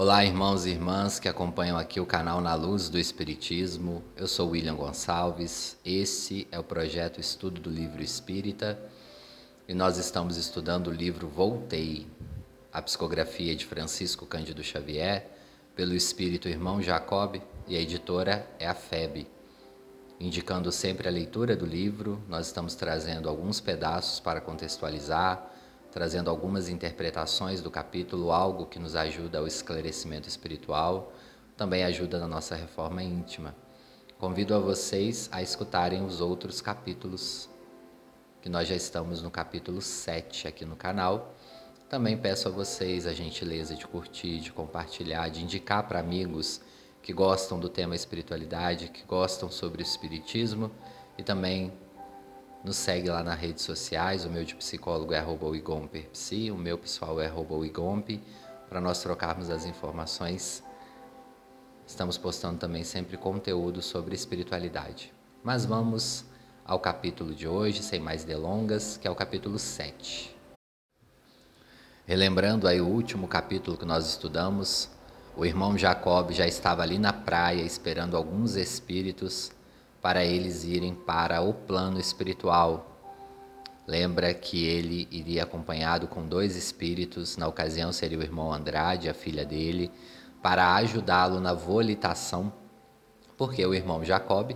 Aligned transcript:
Olá, 0.00 0.24
irmãos 0.24 0.64
e 0.64 0.70
irmãs 0.70 1.18
que 1.18 1.28
acompanham 1.28 1.76
aqui 1.76 1.98
o 1.98 2.06
canal 2.06 2.40
Na 2.40 2.54
Luz 2.54 2.88
do 2.88 3.00
Espiritismo. 3.00 4.04
Eu 4.16 4.28
sou 4.28 4.50
William 4.50 4.76
Gonçalves. 4.76 5.76
Esse 5.84 6.46
é 6.52 6.58
o 6.60 6.62
projeto 6.62 7.20
Estudo 7.20 7.60
do 7.60 7.68
Livro 7.68 8.00
Espírita 8.00 8.78
e 9.66 9.74
nós 9.74 9.98
estamos 9.98 10.36
estudando 10.36 10.86
o 10.86 10.92
livro 10.92 11.26
Voltei, 11.26 12.06
a 12.72 12.80
psicografia 12.80 13.56
de 13.56 13.66
Francisco 13.66 14.24
Cândido 14.24 14.62
Xavier, 14.62 15.26
pelo 15.74 15.96
Espírito 15.96 16.48
Irmão 16.48 16.80
Jacob 16.80 17.42
e 17.66 17.76
a 17.76 17.80
editora 17.80 18.48
é 18.60 18.68
a 18.68 18.74
FEB. 18.74 19.26
Indicando 20.20 20.70
sempre 20.70 21.08
a 21.08 21.10
leitura 21.10 21.56
do 21.56 21.66
livro, 21.66 22.22
nós 22.28 22.46
estamos 22.46 22.76
trazendo 22.76 23.28
alguns 23.28 23.58
pedaços 23.58 24.20
para 24.20 24.40
contextualizar 24.40 25.57
trazendo 25.98 26.30
algumas 26.30 26.68
interpretações 26.68 27.60
do 27.60 27.72
capítulo, 27.72 28.30
algo 28.30 28.66
que 28.66 28.78
nos 28.78 28.94
ajuda 28.94 29.40
ao 29.40 29.48
esclarecimento 29.48 30.28
espiritual, 30.28 31.12
também 31.56 31.82
ajuda 31.82 32.20
na 32.20 32.28
nossa 32.28 32.54
reforma 32.54 33.02
íntima. 33.02 33.52
Convido 34.16 34.54
a 34.54 34.60
vocês 34.60 35.28
a 35.32 35.42
escutarem 35.42 36.06
os 36.06 36.20
outros 36.20 36.60
capítulos, 36.60 37.50
que 38.40 38.48
nós 38.48 38.68
já 38.68 38.76
estamos 38.76 39.22
no 39.22 39.28
capítulo 39.28 39.82
7 39.82 40.46
aqui 40.46 40.64
no 40.64 40.76
canal. 40.76 41.34
Também 41.88 42.16
peço 42.16 42.46
a 42.46 42.52
vocês 42.52 43.04
a 43.04 43.12
gentileza 43.12 43.74
de 43.74 43.84
curtir, 43.84 44.38
de 44.38 44.52
compartilhar, 44.52 45.28
de 45.30 45.42
indicar 45.42 45.88
para 45.88 45.98
amigos 45.98 46.60
que 47.02 47.12
gostam 47.12 47.58
do 47.58 47.68
tema 47.68 47.96
espiritualidade, 47.96 48.90
que 48.90 49.02
gostam 49.04 49.50
sobre 49.50 49.82
o 49.82 49.84
espiritismo 49.84 50.70
e 51.18 51.24
também 51.24 51.72
nos 52.64 52.76
segue 52.76 53.08
lá 53.08 53.22
nas 53.22 53.38
redes 53.38 53.64
sociais, 53.64 54.24
o 54.24 54.30
meu 54.30 54.44
de 54.44 54.54
psicólogo 54.54 55.12
é 55.12 55.18
arroba 55.18 55.46
o 55.46 56.56
meu 56.56 56.78
pessoal 56.78 57.20
é 57.20 57.26
arroba 57.26 57.54
para 58.68 58.80
nós 58.80 59.02
trocarmos 59.02 59.48
as 59.48 59.64
informações. 59.64 60.62
Estamos 61.86 62.18
postando 62.18 62.58
também 62.58 62.84
sempre 62.84 63.16
conteúdo 63.16 63.80
sobre 63.80 64.14
espiritualidade. 64.14 65.12
Mas 65.42 65.64
vamos 65.64 66.24
ao 66.64 66.78
capítulo 66.78 67.34
de 67.34 67.48
hoje, 67.48 67.82
sem 67.82 67.98
mais 67.98 68.24
delongas, 68.24 68.98
que 68.98 69.08
é 69.08 69.10
o 69.10 69.14
capítulo 69.14 69.58
7. 69.58 70.36
Relembrando 72.06 72.66
aí 72.68 72.80
o 72.80 72.86
último 72.86 73.26
capítulo 73.26 73.76
que 73.76 73.86
nós 73.86 74.06
estudamos, 74.06 74.90
o 75.36 75.46
irmão 75.46 75.78
Jacob 75.78 76.32
já 76.32 76.46
estava 76.46 76.82
ali 76.82 76.98
na 76.98 77.12
praia 77.12 77.62
esperando 77.62 78.16
alguns 78.16 78.56
espíritos 78.56 79.52
para 80.00 80.24
eles 80.24 80.64
irem 80.64 80.94
para 80.94 81.40
o 81.40 81.52
plano 81.52 81.98
espiritual. 81.98 82.98
Lembra 83.86 84.34
que 84.34 84.64
ele 84.64 85.08
iria 85.10 85.44
acompanhado 85.44 86.06
com 86.06 86.26
dois 86.26 86.56
espíritos, 86.56 87.36
na 87.36 87.48
ocasião 87.48 87.92
seria 87.92 88.18
o 88.18 88.22
irmão 88.22 88.52
Andrade, 88.52 89.08
a 89.08 89.14
filha 89.14 89.44
dele, 89.44 89.90
para 90.42 90.74
ajudá-lo 90.74 91.40
na 91.40 91.54
volitação, 91.54 92.52
porque 93.36 93.64
o 93.64 93.74
irmão 93.74 94.04
Jacob, 94.04 94.52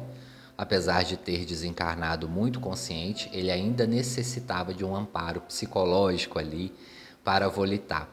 apesar 0.57 1.03
de 1.03 1.17
ter 1.17 1.45
desencarnado 1.45 2.29
muito 2.29 2.61
consciente, 2.61 3.31
ele 3.33 3.51
ainda 3.51 3.87
necessitava 3.87 4.75
de 4.75 4.85
um 4.85 4.95
amparo 4.95 5.41
psicológico 5.41 6.39
ali 6.39 6.73
para 7.25 7.49
volitar. 7.49 8.09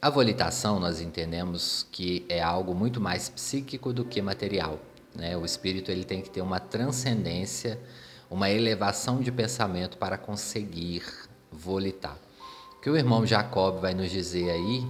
A 0.00 0.08
volitação 0.08 0.80
nós 0.80 1.00
entendemos 1.00 1.86
que 1.90 2.24
é 2.28 2.40
algo 2.40 2.74
muito 2.74 3.00
mais 3.00 3.28
psíquico 3.28 3.92
do 3.92 4.04
que 4.04 4.22
material. 4.22 4.78
Né? 5.20 5.36
O 5.36 5.44
espírito 5.44 5.92
ele 5.92 6.02
tem 6.02 6.22
que 6.22 6.30
ter 6.30 6.40
uma 6.40 6.58
transcendência, 6.58 7.78
uma 8.30 8.48
elevação 8.48 9.20
de 9.20 9.30
pensamento 9.30 9.98
para 9.98 10.16
conseguir 10.16 11.02
volitar. 11.52 12.16
O 12.78 12.80
que 12.80 12.88
o 12.88 12.96
irmão 12.96 13.26
Jacob 13.26 13.82
vai 13.82 13.92
nos 13.92 14.10
dizer 14.10 14.48
aí 14.50 14.82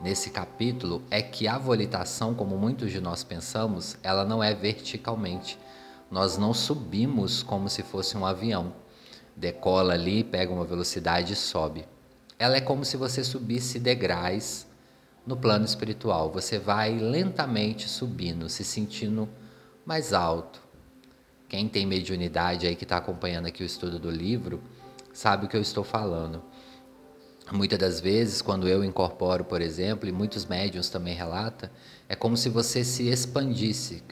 nesse 0.00 0.30
capítulo 0.30 1.02
é 1.10 1.20
que 1.20 1.48
a 1.48 1.58
volitação, 1.58 2.34
como 2.34 2.56
muitos 2.56 2.92
de 2.92 3.00
nós 3.00 3.24
pensamos, 3.24 3.96
ela 4.00 4.24
não 4.24 4.40
é 4.40 4.54
verticalmente. 4.54 5.58
Nós 6.08 6.38
não 6.38 6.54
subimos 6.54 7.42
como 7.42 7.68
se 7.68 7.82
fosse 7.82 8.16
um 8.16 8.24
avião. 8.24 8.72
Decola 9.34 9.94
ali, 9.94 10.22
pega 10.22 10.52
uma 10.52 10.64
velocidade 10.64 11.32
e 11.32 11.36
sobe. 11.36 11.84
Ela 12.38 12.58
é 12.58 12.60
como 12.60 12.84
se 12.84 12.96
você 12.96 13.24
subisse 13.24 13.80
degraus 13.80 14.68
no 15.26 15.36
plano 15.36 15.64
espiritual. 15.64 16.30
Você 16.30 16.60
vai 16.60 16.96
lentamente 16.96 17.88
subindo, 17.88 18.48
se 18.48 18.62
sentindo 18.62 19.28
mais 19.84 20.12
alto. 20.12 20.62
Quem 21.48 21.68
tem 21.68 21.86
mediunidade 21.86 22.66
aí 22.66 22.74
que 22.74 22.84
está 22.84 22.96
acompanhando 22.96 23.46
aqui 23.46 23.62
o 23.62 23.66
estudo 23.66 23.98
do 23.98 24.10
livro 24.10 24.62
sabe 25.12 25.46
o 25.46 25.48
que 25.48 25.56
eu 25.56 25.60
estou 25.60 25.84
falando. 25.84 26.42
Muitas 27.52 27.78
das 27.78 28.00
vezes, 28.00 28.40
quando 28.40 28.66
eu 28.66 28.82
incorporo, 28.82 29.44
por 29.44 29.60
exemplo, 29.60 30.08
e 30.08 30.12
muitos 30.12 30.46
médiums 30.46 30.88
também 30.88 31.14
relatam, 31.14 31.68
é 32.08 32.16
como 32.16 32.36
se 32.36 32.48
você 32.48 32.82
se 32.82 33.08
expandisse, 33.08 34.02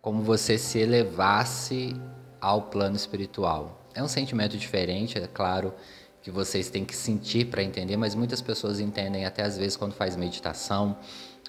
como 0.00 0.22
você 0.22 0.56
se 0.56 0.78
elevasse 0.78 1.96
ao 2.40 2.62
plano 2.62 2.94
espiritual. 2.94 3.84
É 3.94 4.02
um 4.02 4.08
sentimento 4.08 4.56
diferente, 4.56 5.18
é 5.18 5.26
claro 5.26 5.74
que 6.22 6.30
vocês 6.30 6.70
têm 6.70 6.84
que 6.84 6.94
sentir 6.94 7.46
para 7.46 7.62
entender, 7.62 7.96
mas 7.96 8.14
muitas 8.14 8.40
pessoas 8.40 8.78
entendem 8.78 9.24
até 9.24 9.42
às 9.42 9.58
vezes 9.58 9.76
quando 9.76 9.92
faz 9.92 10.14
meditação 10.14 10.96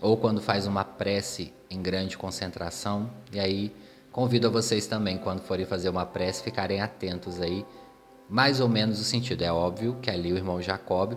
ou 0.01 0.17
quando 0.17 0.41
faz 0.41 0.65
uma 0.65 0.83
prece 0.83 1.53
em 1.69 1.81
grande 1.81 2.17
concentração. 2.17 3.09
E 3.31 3.39
aí 3.39 3.75
convido 4.11 4.47
a 4.47 4.49
vocês 4.49 4.87
também, 4.87 5.17
quando 5.17 5.41
forem 5.41 5.65
fazer 5.65 5.89
uma 5.89 6.05
prece, 6.05 6.43
ficarem 6.43 6.81
atentos 6.81 7.39
aí, 7.39 7.65
mais 8.29 8.59
ou 8.59 8.67
menos 8.69 8.99
o 8.99 9.03
sentido. 9.03 9.41
É 9.43 9.51
óbvio 9.51 9.97
que 10.01 10.09
ali 10.09 10.31
o 10.33 10.37
irmão 10.37 10.61
Jacob 10.61 11.13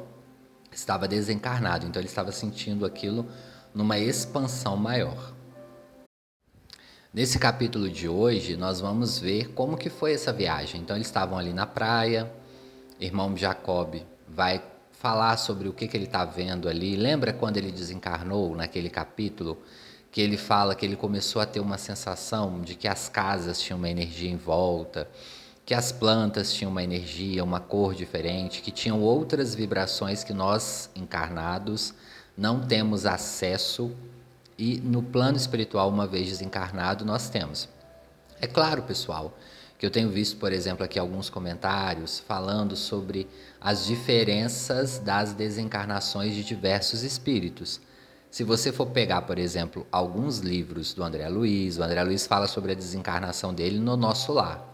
estava 0.72 1.06
desencarnado, 1.06 1.87
então 1.87 2.00
ele 2.00 2.09
estava 2.09 2.32
sentindo 2.32 2.84
aquilo 2.87 3.26
numa 3.75 3.98
expansão 3.98 4.76
maior. 4.76 5.32
Nesse 7.12 7.38
capítulo 7.38 7.91
de 7.91 8.09
hoje, 8.09 8.56
nós 8.56 8.81
vamos 8.81 9.19
ver 9.19 9.53
como 9.53 9.76
que 9.76 9.91
foi 9.91 10.15
essa 10.15 10.32
viagem. 10.32 10.81
Então 10.81 10.97
eles 10.97 11.09
estavam 11.09 11.38
ali 11.38 11.53
na 11.53 11.66
praia, 11.66 12.32
irmão 12.98 13.37
Jacob 13.37 13.97
vai 14.26 14.62
falar 15.02 15.36
sobre 15.36 15.68
o 15.68 15.72
que, 15.72 15.88
que 15.88 15.96
ele 15.96 16.04
está 16.04 16.24
vendo 16.24 16.68
ali. 16.68 16.94
Lembra 16.94 17.32
quando 17.32 17.56
ele 17.56 17.72
desencarnou, 17.72 18.54
naquele 18.54 18.88
capítulo, 18.88 19.60
que 20.12 20.20
ele 20.20 20.36
fala 20.36 20.76
que 20.76 20.86
ele 20.86 20.94
começou 20.94 21.42
a 21.42 21.46
ter 21.46 21.58
uma 21.58 21.76
sensação 21.76 22.60
de 22.60 22.76
que 22.76 22.86
as 22.86 23.08
casas 23.08 23.60
tinham 23.60 23.78
uma 23.78 23.91
energia 23.91 24.30
em 24.30 24.36
volta, 24.36 25.10
que 25.66 25.74
as 25.74 25.91
plantas 25.91 26.52
tinham 26.52 26.70
uma 26.70 26.84
energia, 26.84 27.42
uma 27.42 27.58
cor 27.58 27.96
diferente, 27.96 28.62
que 28.62 28.70
tinham 28.70 29.00
outras 29.00 29.56
vibrações 29.56 30.22
que 30.22 30.32
nós, 30.32 30.88
encarnados, 30.94 31.92
não 32.38 32.60
temos 32.60 33.04
acesso 33.04 33.91
e 34.56 34.80
no 34.80 35.02
plano 35.02 35.36
espiritual, 35.36 35.88
uma 35.88 36.06
vez 36.06 36.28
desencarnado, 36.28 37.04
nós 37.04 37.28
temos. 37.28 37.68
É 38.41 38.46
claro, 38.46 38.82
pessoal, 38.84 39.36
que 39.82 39.87
eu 39.87 39.91
tenho 39.91 40.10
visto, 40.10 40.37
por 40.37 40.53
exemplo, 40.53 40.84
aqui 40.84 40.97
alguns 40.97 41.28
comentários 41.28 42.20
falando 42.20 42.76
sobre 42.76 43.26
as 43.60 43.84
diferenças 43.84 45.00
das 45.00 45.32
desencarnações 45.32 46.37
de 46.37 46.44
diversos 46.44 47.03
espíritos. 47.03 47.81
Se 48.31 48.44
você 48.44 48.71
for 48.71 48.87
pegar, 48.87 49.22
por 49.22 49.41
exemplo, 49.41 49.84
alguns 49.91 50.38
livros 50.38 50.94
do 50.94 51.03
André 51.03 51.28
Luiz, 51.28 51.78
o 51.78 51.82
André 51.82 52.00
Luiz 52.04 52.28
fala 52.28 52.47
sobre 52.47 52.71
a 52.71 52.75
desencarnação 52.76 53.53
dele 53.53 53.81
no 53.81 53.97
nosso 53.97 54.32
lar. 54.32 54.65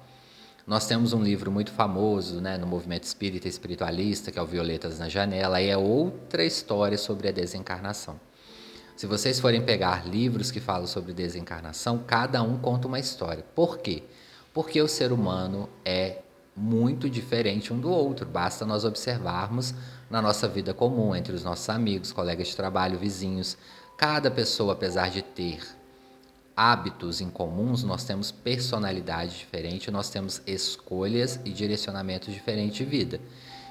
Nós 0.67 0.87
temos 0.87 1.15
um 1.15 1.23
livro 1.23 1.51
muito 1.51 1.73
famoso 1.73 2.43
né, 2.43 2.59
no 2.59 2.67
movimento 2.67 3.05
espírita 3.05 3.49
espiritualista, 3.49 4.31
que 4.31 4.39
é 4.39 4.43
o 4.43 4.47
Violetas 4.47 4.99
na 4.99 5.09
Janela, 5.09 5.59
e 5.63 5.71
é 5.71 5.77
outra 5.79 6.45
história 6.45 6.99
sobre 6.99 7.29
a 7.29 7.33
desencarnação. 7.33 8.21
Se 8.95 9.07
vocês 9.07 9.41
forem 9.41 9.63
pegar 9.63 10.07
livros 10.07 10.51
que 10.51 10.61
falam 10.61 10.87
sobre 10.87 11.15
desencarnação, 11.15 12.05
cada 12.07 12.43
um 12.43 12.59
conta 12.59 12.87
uma 12.87 13.01
história. 13.01 13.43
Por 13.55 13.79
quê? 13.79 14.03
Porque 14.53 14.81
o 14.81 14.89
ser 14.89 15.13
humano 15.13 15.69
é 15.85 16.23
muito 16.59 17.09
diferente 17.09 17.73
um 17.73 17.79
do 17.79 17.91
outro. 17.91 18.27
Basta 18.27 18.67
nós 18.67 18.85
observarmos 18.85 19.75
na 20.11 20.21
nossa 20.21 20.49
vida 20.49 20.75
comum, 20.75 21.15
entre 21.15 21.35
os 21.35 21.45
nossos 21.45 21.69
amigos, 21.69 22.13
colegas 22.13 22.49
de 22.49 22.57
trabalho, 22.57 22.99
vizinhos. 22.99 23.57
Cada 23.97 24.31
pessoa, 24.31 24.73
apesar 24.73 25.11
de 25.11 25.23
ter 25.23 25.61
hábitos 26.57 27.21
em 27.21 27.31
comuns, 27.31 27.85
nós 27.85 28.05
temos 28.05 28.33
personalidade 28.33 29.39
diferente, 29.39 29.91
nós 29.91 30.11
temos 30.11 30.43
escolhas 30.47 31.39
e 31.45 31.51
direcionamentos 31.51 32.35
diferentes 32.35 32.79
de 32.79 32.85
vida. 32.85 33.21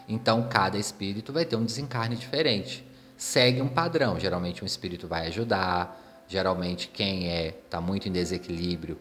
Então, 0.07 0.47
cada 0.50 0.77
espírito 0.77 1.33
vai 1.33 1.44
ter 1.44 1.57
um 1.57 1.65
desencarne 1.65 2.15
diferente. 2.15 2.88
Segue 3.18 3.62
um 3.62 3.68
padrão. 3.68 4.18
Geralmente, 4.18 4.63
um 4.63 4.65
espírito 4.65 5.07
vai 5.07 5.27
ajudar. 5.27 6.23
Geralmente, 6.30 6.88
quem 6.88 7.30
é 7.30 7.47
está 7.47 7.81
muito 7.81 8.07
em 8.07 8.12
desequilíbrio 8.12 8.97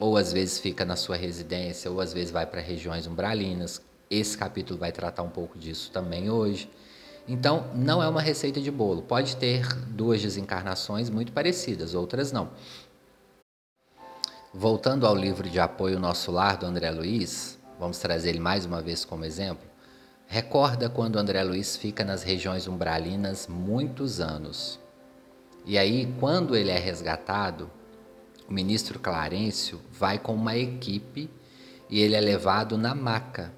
ou 0.00 0.16
às 0.16 0.32
vezes 0.32 0.58
fica 0.58 0.82
na 0.82 0.96
sua 0.96 1.14
residência, 1.14 1.90
ou 1.90 2.00
às 2.00 2.14
vezes 2.14 2.30
vai 2.30 2.46
para 2.46 2.62
regiões 2.62 3.06
umbralinas. 3.06 3.82
Esse 4.10 4.36
capítulo 4.36 4.80
vai 4.80 4.90
tratar 4.90 5.22
um 5.22 5.28
pouco 5.28 5.58
disso 5.58 5.90
também 5.92 6.30
hoje. 6.30 6.70
Então, 7.28 7.70
não 7.74 8.02
é 8.02 8.08
uma 8.08 8.22
receita 8.22 8.62
de 8.62 8.70
bolo. 8.70 9.02
Pode 9.02 9.36
ter 9.36 9.68
duas 9.88 10.22
desencarnações 10.22 11.10
muito 11.10 11.32
parecidas, 11.32 11.94
outras 11.94 12.32
não. 12.32 12.48
Voltando 14.54 15.06
ao 15.06 15.14
livro 15.14 15.48
de 15.48 15.60
apoio 15.60 16.00
Nosso 16.00 16.32
Lar 16.32 16.56
do 16.56 16.66
André 16.66 16.90
Luiz, 16.90 17.58
vamos 17.78 17.98
trazer 17.98 18.30
ele 18.30 18.40
mais 18.40 18.64
uma 18.64 18.80
vez 18.80 19.04
como 19.04 19.24
exemplo. 19.26 19.68
Recorda 20.26 20.88
quando 20.88 21.18
André 21.18 21.42
Luiz 21.44 21.76
fica 21.76 22.04
nas 22.04 22.22
regiões 22.22 22.66
umbralinas 22.66 23.46
muitos 23.46 24.18
anos. 24.18 24.80
E 25.66 25.76
aí, 25.76 26.12
quando 26.18 26.56
ele 26.56 26.70
é 26.70 26.78
resgatado, 26.78 27.70
o 28.50 28.52
ministro 28.52 28.98
Clarencio 28.98 29.80
vai 29.92 30.18
com 30.18 30.34
uma 30.34 30.56
equipe 30.56 31.30
e 31.88 32.00
ele 32.00 32.16
é 32.16 32.20
levado 32.20 32.76
na 32.76 32.96
maca. 32.96 33.52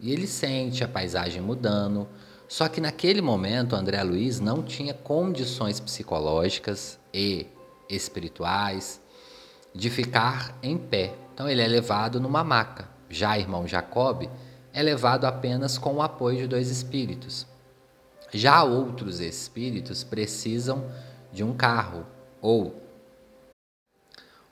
E 0.00 0.10
ele 0.10 0.26
sente 0.26 0.82
a 0.82 0.88
paisagem 0.88 1.42
mudando. 1.42 2.08
Só 2.48 2.66
que 2.66 2.80
naquele 2.80 3.20
momento, 3.20 3.76
André 3.76 4.02
Luiz 4.02 4.40
não 4.40 4.62
tinha 4.62 4.94
condições 4.94 5.78
psicológicas 5.78 6.98
e 7.12 7.46
espirituais 7.86 8.98
de 9.74 9.90
ficar 9.90 10.56
em 10.62 10.78
pé. 10.78 11.14
Então 11.34 11.46
ele 11.46 11.60
é 11.60 11.68
levado 11.68 12.18
numa 12.18 12.42
maca. 12.42 12.88
Já 13.10 13.38
irmão 13.38 13.68
Jacob 13.68 14.26
é 14.72 14.82
levado 14.82 15.26
apenas 15.26 15.76
com 15.76 15.96
o 15.96 16.02
apoio 16.02 16.38
de 16.38 16.46
dois 16.46 16.70
espíritos. 16.70 17.46
Já 18.32 18.64
outros 18.64 19.20
espíritos 19.20 20.02
precisam 20.02 20.90
de 21.30 21.44
um 21.44 21.52
carro 21.52 22.06
ou 22.40 22.79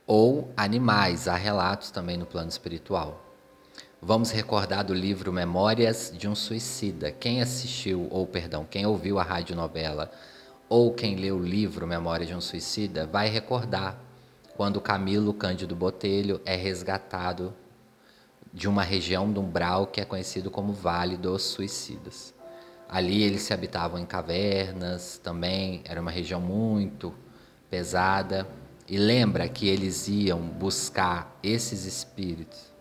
ou 0.08 0.50
animais, 0.56 1.28
há 1.28 1.36
relatos 1.36 1.90
também 1.90 2.16
no 2.16 2.24
plano 2.24 2.48
espiritual. 2.48 3.22
Vamos 4.00 4.30
recordar 4.30 4.82
do 4.82 4.94
livro 4.94 5.30
Memórias 5.30 6.10
de 6.16 6.26
um 6.26 6.34
Suicida. 6.34 7.12
Quem 7.12 7.42
assistiu, 7.42 8.08
ou 8.10 8.26
perdão, 8.26 8.64
quem 8.64 8.86
ouviu 8.86 9.18
a 9.18 9.22
radionovela 9.22 10.10
ou 10.66 10.94
quem 10.94 11.14
leu 11.14 11.36
o 11.36 11.42
livro 11.42 11.86
Memórias 11.86 12.26
de 12.26 12.34
um 12.34 12.40
Suicida 12.40 13.06
vai 13.06 13.28
recordar 13.28 14.00
quando 14.56 14.80
Camilo 14.80 15.34
Cândido 15.34 15.76
Botelho 15.76 16.40
é 16.46 16.56
resgatado 16.56 17.52
de 18.50 18.66
uma 18.66 18.84
região 18.84 19.30
do 19.30 19.42
umbral 19.42 19.86
que 19.88 20.00
é 20.00 20.06
conhecido 20.06 20.50
como 20.50 20.72
Vale 20.72 21.18
dos 21.18 21.42
Suicidas. 21.42 22.32
Ali 22.88 23.22
eles 23.22 23.42
se 23.42 23.52
habitavam 23.52 24.00
em 24.00 24.06
cavernas 24.06 25.20
também, 25.22 25.82
era 25.84 26.00
uma 26.00 26.10
região 26.10 26.40
muito 26.40 27.12
pesada. 27.68 28.48
E 28.88 28.96
lembra 28.96 29.48
que 29.48 29.68
eles 29.68 30.08
iam 30.08 30.40
buscar 30.40 31.38
esses 31.42 31.84
espíritos 31.84 32.72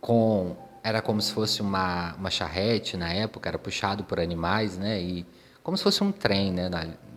com 0.00 0.54
era 0.82 1.00
como 1.00 1.18
se 1.22 1.32
fosse 1.32 1.62
uma, 1.62 2.14
uma 2.16 2.28
charrete 2.30 2.94
na 2.94 3.10
época, 3.10 3.48
era 3.48 3.58
puxado 3.58 4.04
por 4.04 4.20
animais, 4.20 4.76
né? 4.76 5.00
E 5.00 5.26
como 5.62 5.78
se 5.78 5.82
fosse 5.82 6.04
um 6.04 6.12
trem, 6.12 6.52
né? 6.52 6.68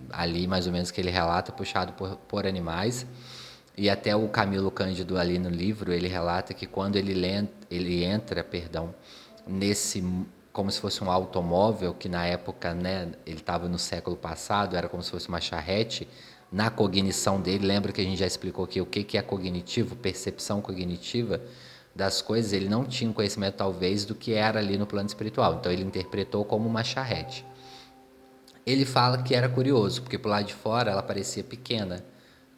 Ali, 0.09 0.47
mais 0.47 0.65
ou 0.67 0.71
menos, 0.71 0.89
que 0.89 1.01
ele 1.01 1.09
relata, 1.09 1.51
puxado 1.51 1.91
por, 1.91 2.15
por 2.15 2.47
animais. 2.47 3.05
E 3.75 3.89
até 3.89 4.15
o 4.15 4.29
Camilo 4.29 4.71
Cândido 4.71 5.17
ali 5.17 5.37
no 5.37 5.49
livro, 5.49 5.91
ele 5.91 6.07
relata 6.07 6.53
que 6.53 6.65
quando 6.65 6.95
ele, 6.95 7.13
ele 7.69 8.05
entra, 8.05 8.41
perdão, 8.41 8.95
nesse 9.45 10.01
como 10.53 10.71
se 10.71 10.79
fosse 10.79 11.03
um 11.03 11.11
automóvel 11.11 11.93
que 11.93 12.09
na 12.09 12.25
época, 12.25 12.73
né, 12.73 13.11
ele 13.27 13.37
estava 13.37 13.69
no 13.69 13.77
século 13.77 14.15
passado, 14.15 14.75
era 14.75 14.89
como 14.89 15.03
se 15.03 15.11
fosse 15.11 15.27
uma 15.27 15.39
charrete, 15.39 16.07
na 16.51 16.69
cognição 16.69 17.41
dele, 17.41 17.65
lembra 17.65 17.91
que 17.91 18.01
a 18.01 18.03
gente 18.03 18.17
já 18.17 18.25
explicou 18.25 18.65
aqui 18.65 18.79
o 18.79 18.85
que 18.85 19.03
que 19.03 19.17
é 19.17 19.21
cognitivo, 19.21 19.95
percepção 19.95 20.61
cognitiva 20.61 21.41
das 21.93 22.21
coisas, 22.21 22.53
ele 22.53 22.69
não 22.69 22.85
tinha 22.85 23.11
conhecimento 23.11 23.55
talvez 23.55 24.05
do 24.05 24.13
que 24.13 24.33
era 24.33 24.59
ali 24.59 24.77
no 24.77 24.85
plano 24.85 25.07
espiritual. 25.07 25.55
Então 25.55 25.71
ele 25.71 25.83
interpretou 25.83 26.45
como 26.45 26.67
uma 26.67 26.83
charrete. 26.83 27.45
Ele 28.65 28.85
fala 28.85 29.23
que 29.23 29.33
era 29.33 29.49
curioso, 29.49 30.01
porque 30.01 30.17
por 30.17 30.29
lado 30.29 30.45
de 30.45 30.53
fora 30.53 30.91
ela 30.91 31.01
parecia 31.01 31.43
pequena, 31.43 32.05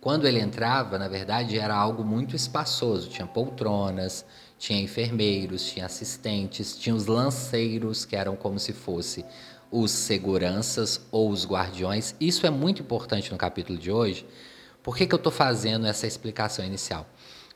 quando 0.01 0.25
ele 0.25 0.39
entrava, 0.39 0.97
na 0.97 1.07
verdade, 1.07 1.59
era 1.59 1.75
algo 1.75 2.03
muito 2.03 2.35
espaçoso. 2.35 3.09
Tinha 3.09 3.27
poltronas, 3.27 4.25
tinha 4.57 4.81
enfermeiros, 4.81 5.71
tinha 5.71 5.85
assistentes, 5.85 6.77
tinha 6.77 6.95
os 6.95 7.05
lanceiros, 7.05 8.05
que 8.05 8.15
eram 8.15 8.35
como 8.35 8.57
se 8.59 8.71
fosse 8.71 9.25
os 9.71 9.91
seguranças 9.91 11.01
ou 11.11 11.29
os 11.29 11.45
guardiões. 11.45 12.15
Isso 12.19 12.45
é 12.45 12.49
muito 12.49 12.81
importante 12.81 13.31
no 13.31 13.37
capítulo 13.37 13.77
de 13.77 13.91
hoje. 13.91 14.25
Por 14.81 14.95
que, 14.95 15.05
que 15.05 15.13
eu 15.13 15.17
estou 15.17 15.31
fazendo 15.31 15.85
essa 15.85 16.07
explicação 16.07 16.65
inicial? 16.65 17.05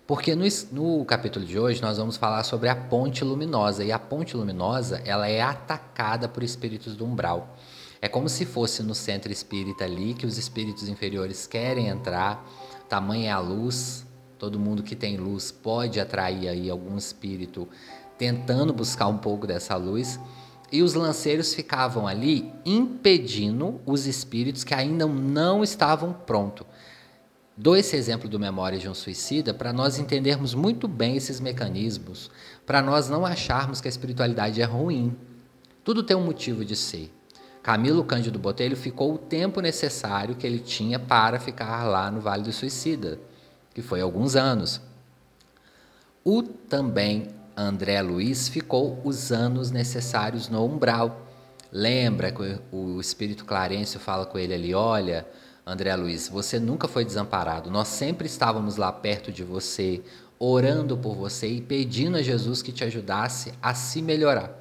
Porque 0.06 0.36
no, 0.36 0.46
no, 0.72 1.06
capítulo 1.06 1.46
de 1.46 1.58
hoje 1.58 1.82
nós 1.82 1.98
vamos 1.98 2.18
falar 2.18 2.44
sobre 2.44 2.68
a 2.68 2.76
ponte 2.76 3.24
luminosa. 3.24 3.84
E 3.84 3.92
a 3.92 3.98
ponte 3.98 4.36
luminosa 4.36 5.02
ela 5.06 5.28
é 5.28 5.42
atacada 5.42 6.28
por 6.28 6.44
espíritos 6.44 6.96
do 6.96 7.06
umbral. 7.06 7.58
É 8.02 8.10
como 8.10 8.28
se 8.28 8.46
fosse 8.46 8.84
no 8.84 8.94
centro 8.94 9.32
espírita 9.32 9.86
ali 9.86 10.14
que 10.14 10.26
os 10.26 10.38
espíritos 10.38 10.90
inferiores 10.90 11.48
querem 11.48 11.88
entrar, 11.88 12.46
tamanha 12.90 13.30
é 13.30 13.32
a 13.32 13.40
luz, 13.40 14.06
todo 14.38 14.60
mundo 14.60 14.84
que 14.84 14.94
tem 14.94 15.16
luz 15.16 15.54
pode 15.54 16.02
atrair 16.02 16.50
aí 16.50 16.70
algum 16.70 16.98
espírito 16.98 17.66
tentando 18.18 18.74
buscar 18.74 19.08
um 19.08 19.18
pouco 19.18 19.48
dessa 19.48 19.78
luz. 19.78 20.20
E 20.74 20.82
os 20.82 20.96
lanceiros 20.96 21.54
ficavam 21.54 22.08
ali 22.08 22.52
impedindo 22.66 23.80
os 23.86 24.08
espíritos 24.08 24.64
que 24.64 24.74
ainda 24.74 25.06
não 25.06 25.64
estavam 25.64 26.12
prontos. 26.12 26.66
Dou 27.56 27.78
esse 27.78 27.96
exemplo 27.96 28.28
do 28.28 28.40
Memória 28.40 28.80
de 28.80 28.90
um 28.90 28.96
Suicida 28.96 29.54
para 29.54 29.72
nós 29.72 30.00
entendermos 30.00 30.56
muito 30.56 30.88
bem 30.88 31.16
esses 31.16 31.40
mecanismos, 31.40 32.32
para 32.66 32.82
nós 32.82 33.08
não 33.08 33.24
acharmos 33.24 33.80
que 33.80 33.88
a 33.88 33.90
espiritualidade 33.90 34.60
é 34.60 34.66
ruim. 34.66 35.16
Tudo 35.84 36.02
tem 36.02 36.18
um 36.18 36.26
motivo 36.26 36.66
de 36.66 36.76
ser. 36.76 37.14
Camilo 37.62 38.04
Cândido 38.04 38.40
Botelho 38.40 38.76
ficou 38.76 39.14
o 39.14 39.20
tempo 39.20 39.62
necessário 39.62 40.34
que 40.34 40.48
ele 40.48 40.58
tinha 40.58 40.98
para 40.98 41.40
ficar 41.40 41.84
lá 41.84 42.10
no 42.10 42.20
Vale 42.20 42.42
do 42.42 42.52
Suicida, 42.52 43.20
que 43.76 43.84
foi 43.84 44.02
alguns 44.02 44.36
anos. 44.36 44.82
O 46.24 46.42
também 46.42 47.28
André 47.56 48.02
Luiz 48.02 48.48
ficou 48.48 49.00
os 49.04 49.32
anos 49.32 49.70
necessários 49.70 50.50
no 50.50 50.66
umbral. 50.66 51.28
Lembra 51.72 52.32
que 52.32 52.60
o 52.72 53.00
espírito 53.00 53.46
Clarencio 53.46 54.00
fala 54.00 54.26
com 54.26 54.40
ele 54.40 54.54
ali: 54.54 54.74
olha, 54.74 55.28
André 55.66 55.96
Luiz, 55.96 56.28
você 56.28 56.60
nunca 56.60 56.88
foi 56.88 57.06
desamparado. 57.06 57.70
Nós 57.70 57.88
sempre 57.88 58.28
estávamos 58.28 58.76
lá 58.76 58.92
perto 58.92 59.32
de 59.32 59.44
você, 59.44 60.02
orando 60.40 60.98
por 60.98 61.16
você 61.16 61.48
e 61.48 61.62
pedindo 61.62 62.18
a 62.18 62.22
Jesus 62.22 62.62
que 62.62 62.72
te 62.72 62.84
ajudasse 62.84 63.54
a 63.62 63.74
se 63.74 64.02
melhorar. 64.02 64.60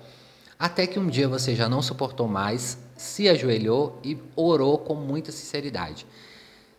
Até 0.58 0.86
que 0.86 0.98
um 0.98 1.08
dia 1.08 1.26
você 1.26 1.56
já 1.56 1.68
não 1.68 1.82
suportou 1.82 2.28
mais, 2.28 2.78
se 2.96 3.28
ajoelhou 3.28 3.98
e 4.04 4.16
orou 4.36 4.78
com 4.78 4.94
muita 4.94 5.32
sinceridade. 5.32 6.06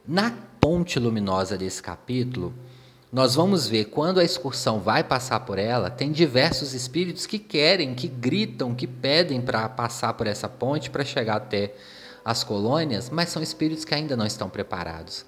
Na 0.08 0.32
ponte 0.62 0.98
luminosa 1.00 1.58
desse 1.58 1.84
capítulo, 1.84 2.54
nós 3.14 3.36
vamos 3.36 3.68
ver 3.68 3.86
quando 3.86 4.20
a 4.20 4.24
excursão 4.24 4.80
vai 4.80 5.04
passar 5.04 5.42
por 5.42 5.60
ela, 5.60 5.92
tem 5.92 6.12
diversos 6.12 6.74
espíritos 6.74 7.28
que 7.28 7.38
querem, 7.38 7.94
que 7.94 8.08
gritam, 8.08 8.74
que 8.74 8.88
pedem 8.88 9.40
para 9.40 9.70
passar 9.70 10.16
por 10.16 10.26
essa 10.26 10.50
ponte 10.50 10.90
para 10.90 11.06
chegar 11.06 11.36
até 11.36 11.76
as 12.26 12.44
colônias, 12.44 13.12
mas 13.12 13.30
são 13.30 13.44
espíritos 13.44 13.86
que 13.86 13.94
ainda 13.94 14.18
não 14.18 14.26
estão 14.26 14.50
preparados. 14.50 15.28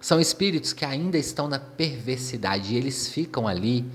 São 0.00 0.18
espíritos 0.18 0.72
que 0.72 0.84
ainda 0.84 1.16
estão 1.16 1.46
na 1.46 1.60
perversidade 1.60 2.74
e 2.74 2.76
eles 2.76 3.06
ficam 3.08 3.46
ali 3.46 3.88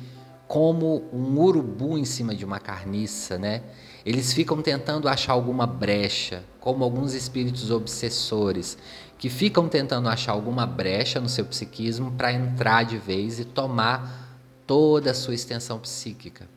como 0.48 1.04
um 1.12 1.38
urubu 1.38 1.98
em 1.98 2.06
cima 2.06 2.34
de 2.34 2.46
uma 2.46 2.60
carniça, 2.60 3.38
né? 3.38 3.64
Eles 4.06 4.32
ficam 4.32 4.62
tentando 4.62 5.10
achar 5.10 5.34
alguma 5.34 5.66
brecha, 5.68 6.44
como 6.62 6.84
alguns 6.84 7.14
espíritos 7.14 7.70
obsessores, 7.70 8.78
que 9.18 9.30
ficam 9.30 9.68
tentando 9.68 10.10
achar 10.10 10.34
alguma 10.34 10.66
brecha 10.66 11.20
no 11.20 11.30
seu 11.30 11.46
psiquismo 11.46 12.12
para 12.12 12.34
entrar 12.34 12.84
de 12.84 12.98
vez 12.98 13.40
e 13.40 13.46
tomar 13.46 14.40
toda 14.68 15.12
a 15.12 15.14
sua 15.14 15.34
extensão 15.34 15.80
psíquica. 15.80 16.48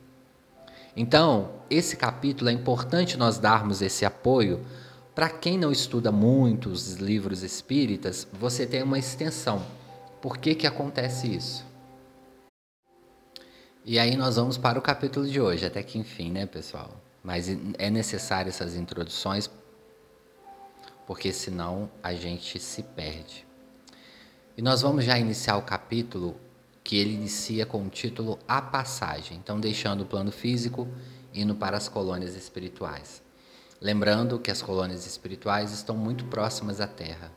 Então, 0.97 1.51
esse 1.71 1.97
capítulo 1.97 2.51
é 2.51 2.53
importante 2.53 3.17
nós 3.17 3.39
darmos 3.39 3.81
esse 3.81 4.05
apoio 4.05 4.65
para 5.19 5.29
quem 5.29 5.59
não 5.59 5.73
estuda 5.73 6.13
muito 6.13 6.69
os 6.69 6.95
livros 6.95 7.43
espíritas, 7.43 8.25
você 8.33 8.65
tem 8.65 8.85
uma 8.85 9.01
extensão. 9.01 9.67
Por 10.23 10.39
que, 10.39 10.55
que 10.55 10.65
acontece 10.65 11.27
isso? 11.27 11.67
E 13.85 13.99
aí 13.99 14.17
nós 14.17 14.37
vamos 14.37 14.57
para 14.57 14.79
o 14.79 14.83
capítulo 14.83 15.27
de 15.27 15.41
hoje, 15.41 15.67
até 15.67 15.83
que 15.83 15.99
enfim, 15.99 16.31
né, 16.31 16.47
pessoal? 16.47 17.03
Mas 17.21 17.49
é 17.79 17.91
necessário 17.91 18.49
essas 18.49 18.77
introduções, 18.77 19.51
porque 21.09 21.33
senão 21.33 21.91
a 22.03 22.13
gente 22.13 22.61
se 22.61 22.83
perde. 22.83 23.47
E 24.55 24.61
nós 24.61 24.83
vamos 24.83 25.07
já 25.07 25.19
iniciar 25.19 25.57
o 25.57 25.63
capítulo 25.63 26.37
que 26.85 26.99
ele 26.99 27.15
inicia 27.15 27.65
com 27.65 27.83
o 27.83 27.89
título 27.89 28.39
A 28.47 28.61
Passagem. 28.61 29.39
Então, 29.39 29.59
deixando 29.59 30.03
o 30.03 30.07
plano 30.07 30.31
físico, 30.31 30.87
indo 31.33 31.55
para 31.55 31.79
as 31.79 31.89
colônias 31.89 32.37
espirituais. 32.37 33.23
Lembrando 33.81 34.39
que 34.39 34.51
as 34.51 34.61
colônias 34.61 35.07
espirituais 35.07 35.73
estão 35.73 35.97
muito 35.97 36.27
próximas 36.27 36.79
à 36.79 36.87
Terra. 36.87 37.33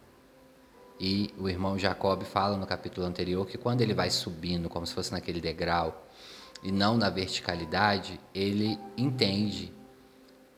E 0.99 1.33
o 1.37 1.47
irmão 1.47 1.79
Jacob 1.79 2.23
fala 2.23 2.57
no 2.57 2.67
capítulo 2.67 3.07
anterior 3.07 3.47
que 3.47 3.57
quando 3.57 3.79
ele 3.79 3.93
vai 3.93 4.09
subindo, 4.09 4.67
como 4.67 4.85
se 4.85 4.93
fosse 4.93 5.13
naquele 5.13 5.39
degrau, 5.39 6.09
e 6.61 6.73
não 6.73 6.97
na 6.97 7.09
verticalidade, 7.09 8.19
ele 8.35 8.77
entende 8.97 9.73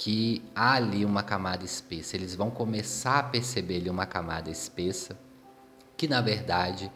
que 0.04 0.44
há 0.54 0.74
ali 0.74 1.06
uma 1.06 1.24
camada 1.24 1.64
espessa. 1.64 2.18
Eles 2.18 2.36
vão 2.36 2.52
começar 2.52 3.20
a 3.20 3.24
perceber 3.24 3.78
ali 3.78 3.90
uma 3.90 4.06
camada 4.06 4.50
espessa, 4.50 5.18
que 5.96 6.10
na 6.10 6.20
verdade 6.20 6.92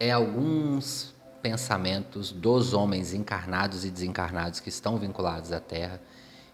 é 0.00 0.10
alguns 0.10 1.14
pensamentos 1.40 2.32
dos 2.32 2.74
homens 2.74 3.14
encarnados 3.14 3.84
e 3.84 3.90
desencarnados 3.92 4.58
que 4.58 4.70
estão 4.70 4.96
vinculados 4.96 5.52
à 5.52 5.60
Terra 5.60 6.00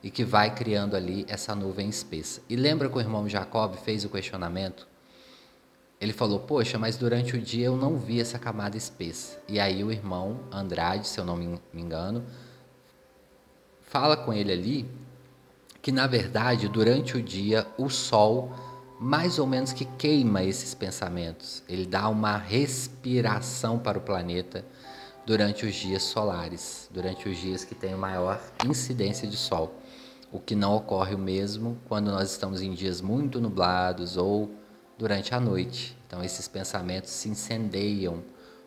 e 0.03 0.11
que 0.11 0.27
vai 0.27 0.55
criando 0.55 0.95
ali 0.95 1.25
essa 1.27 1.55
nuvem 1.55 1.89
espessa. 1.89 2.43
E 2.51 2.55
lembra 2.55 2.91
que 2.91 2.99
o 2.99 3.01
irmão 3.01 3.27
Jacob 3.27 3.75
fez 3.77 4.05
o 4.05 4.11
questionamento 4.11 4.87
ele 5.99 6.13
falou: 6.13 6.41
Poxa, 6.41 6.79
mas 6.79 6.99
durante 6.99 7.35
o 7.35 7.41
dia 7.41 7.65
eu 7.65 7.77
não 7.79 7.97
vi 7.97 8.21
essa 8.21 8.39
camada 8.39 8.77
espessa. 8.77 9.41
E 9.49 9.59
aí 9.59 9.83
o 9.83 9.91
irmão 9.91 10.41
Andrade, 10.53 11.09
se 11.09 11.19
eu 11.19 11.25
não 11.25 11.35
me 11.35 11.59
engano, 11.73 12.27
fala 13.81 14.19
com 14.19 14.35
ele 14.35 14.53
ali 14.53 14.98
que 15.81 15.93
na 15.93 16.07
verdade 16.07 16.69
durante 16.69 17.17
o 17.17 17.23
dia 17.23 17.67
o 17.77 17.89
sol 17.89 18.53
mais 18.99 19.39
ou 19.39 19.47
menos 19.47 19.73
que 19.73 19.85
queima 19.85 20.43
esses 20.43 20.75
pensamentos. 20.75 21.63
Ele 21.69 21.87
dá 21.87 22.09
uma 22.09 22.37
respiração 22.37 23.79
para 23.79 23.99
o 23.99 24.01
planeta 24.01 24.65
durante 25.25 25.65
os 25.65 25.75
dias 25.75 26.03
solares, 26.03 26.89
durante 26.91 27.29
os 27.29 27.37
dias 27.37 27.65
que 27.65 27.75
tem 27.75 27.95
maior 27.95 28.41
incidência 28.67 29.29
de 29.29 29.37
sol. 29.37 29.73
O 30.33 30.41
que 30.41 30.55
não 30.55 30.75
ocorre 30.75 31.15
o 31.15 31.19
mesmo 31.19 31.79
quando 31.87 32.11
nós 32.11 32.31
estamos 32.33 32.61
em 32.61 32.73
dias 32.73 33.01
muito 33.01 33.41
nublados 33.41 34.17
ou 34.17 34.51
durante 34.99 35.35
a 35.35 35.41
noite. 35.41 35.97
Então 36.07 36.23
esses 36.25 36.49
pensamentos 36.49 37.11
se 37.11 37.29
incendeiam 37.29 38.25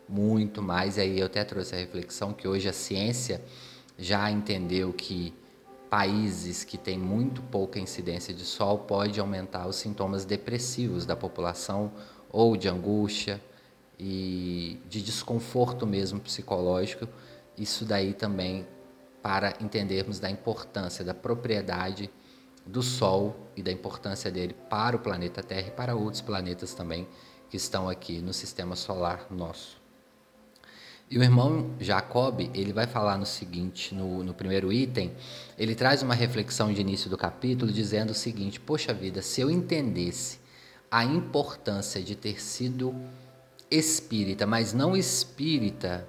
muito 0.07 0.61
mais. 0.61 0.97
E 0.97 1.01
aí 1.01 1.19
eu 1.19 1.25
até 1.25 1.43
trouxe 1.43 1.75
a 1.75 1.77
reflexão 1.77 2.31
que 2.31 2.47
hoje 2.47 2.69
a 2.69 2.73
ciência 2.73 3.43
já 3.97 4.31
entendeu 4.31 4.93
que 4.93 5.33
países 5.91 6.63
que 6.63 6.77
têm 6.77 6.97
muito 6.97 7.41
pouca 7.41 7.77
incidência 7.77 8.33
de 8.33 8.45
sol 8.45 8.79
pode 8.79 9.19
aumentar 9.19 9.67
os 9.67 9.75
sintomas 9.75 10.23
depressivos 10.23 11.05
da 11.05 11.17
população 11.17 11.91
ou 12.29 12.55
de 12.55 12.69
angústia 12.69 13.41
e 13.99 14.79
de 14.87 15.01
desconforto 15.01 15.85
mesmo 15.85 16.21
psicológico. 16.21 17.09
Isso 17.57 17.83
daí 17.83 18.13
também 18.13 18.65
para 19.21 19.53
entendermos 19.59 20.17
da 20.17 20.29
importância 20.29 21.03
da 21.03 21.13
propriedade 21.13 22.09
do 22.65 22.81
Sol 22.81 23.35
e 23.55 23.61
da 23.61 23.71
importância 23.71 24.31
dele 24.31 24.55
para 24.69 24.95
o 24.95 24.99
planeta 24.99 25.43
Terra 25.43 25.67
e 25.67 25.71
para 25.71 25.93
outros 25.93 26.21
planetas 26.21 26.73
também 26.73 27.05
que 27.49 27.57
estão 27.57 27.89
aqui 27.89 28.19
no 28.19 28.33
sistema 28.33 28.77
solar 28.77 29.27
nosso. 29.29 29.80
E 31.11 31.19
o 31.19 31.23
irmão 31.23 31.71
Jacob, 31.77 32.39
ele 32.53 32.71
vai 32.71 32.87
falar 32.87 33.17
no 33.17 33.25
seguinte, 33.25 33.93
no, 33.93 34.23
no 34.23 34.33
primeiro 34.33 34.71
item, 34.71 35.11
ele 35.57 35.75
traz 35.75 36.01
uma 36.01 36.15
reflexão 36.15 36.71
de 36.71 36.79
início 36.79 37.09
do 37.09 37.17
capítulo 37.17 37.69
dizendo 37.69 38.11
o 38.11 38.13
seguinte: 38.13 38.61
Poxa 38.61 38.93
vida, 38.93 39.21
se 39.21 39.41
eu 39.41 39.51
entendesse 39.51 40.39
a 40.89 41.03
importância 41.03 42.01
de 42.01 42.15
ter 42.15 42.41
sido 42.41 42.95
espírita, 43.69 44.47
mas 44.47 44.71
não 44.71 44.95
espírita 44.95 46.07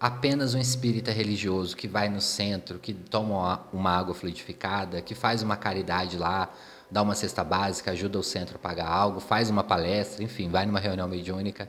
apenas 0.00 0.54
um 0.54 0.58
espírita 0.58 1.12
religioso 1.12 1.76
que 1.76 1.86
vai 1.86 2.08
no 2.08 2.20
centro, 2.20 2.80
que 2.80 2.92
toma 2.92 3.64
uma 3.72 3.96
água 3.96 4.12
fluidificada, 4.12 5.00
que 5.00 5.14
faz 5.14 5.44
uma 5.44 5.56
caridade 5.56 6.18
lá, 6.18 6.52
dá 6.90 7.00
uma 7.00 7.14
cesta 7.14 7.44
básica, 7.44 7.92
ajuda 7.92 8.18
o 8.18 8.24
centro 8.24 8.56
a 8.56 8.58
pagar 8.58 8.88
algo, 8.88 9.20
faz 9.20 9.48
uma 9.48 9.62
palestra, 9.62 10.24
enfim, 10.24 10.50
vai 10.50 10.66
numa 10.66 10.80
reunião 10.80 11.06
mediúnica 11.06 11.68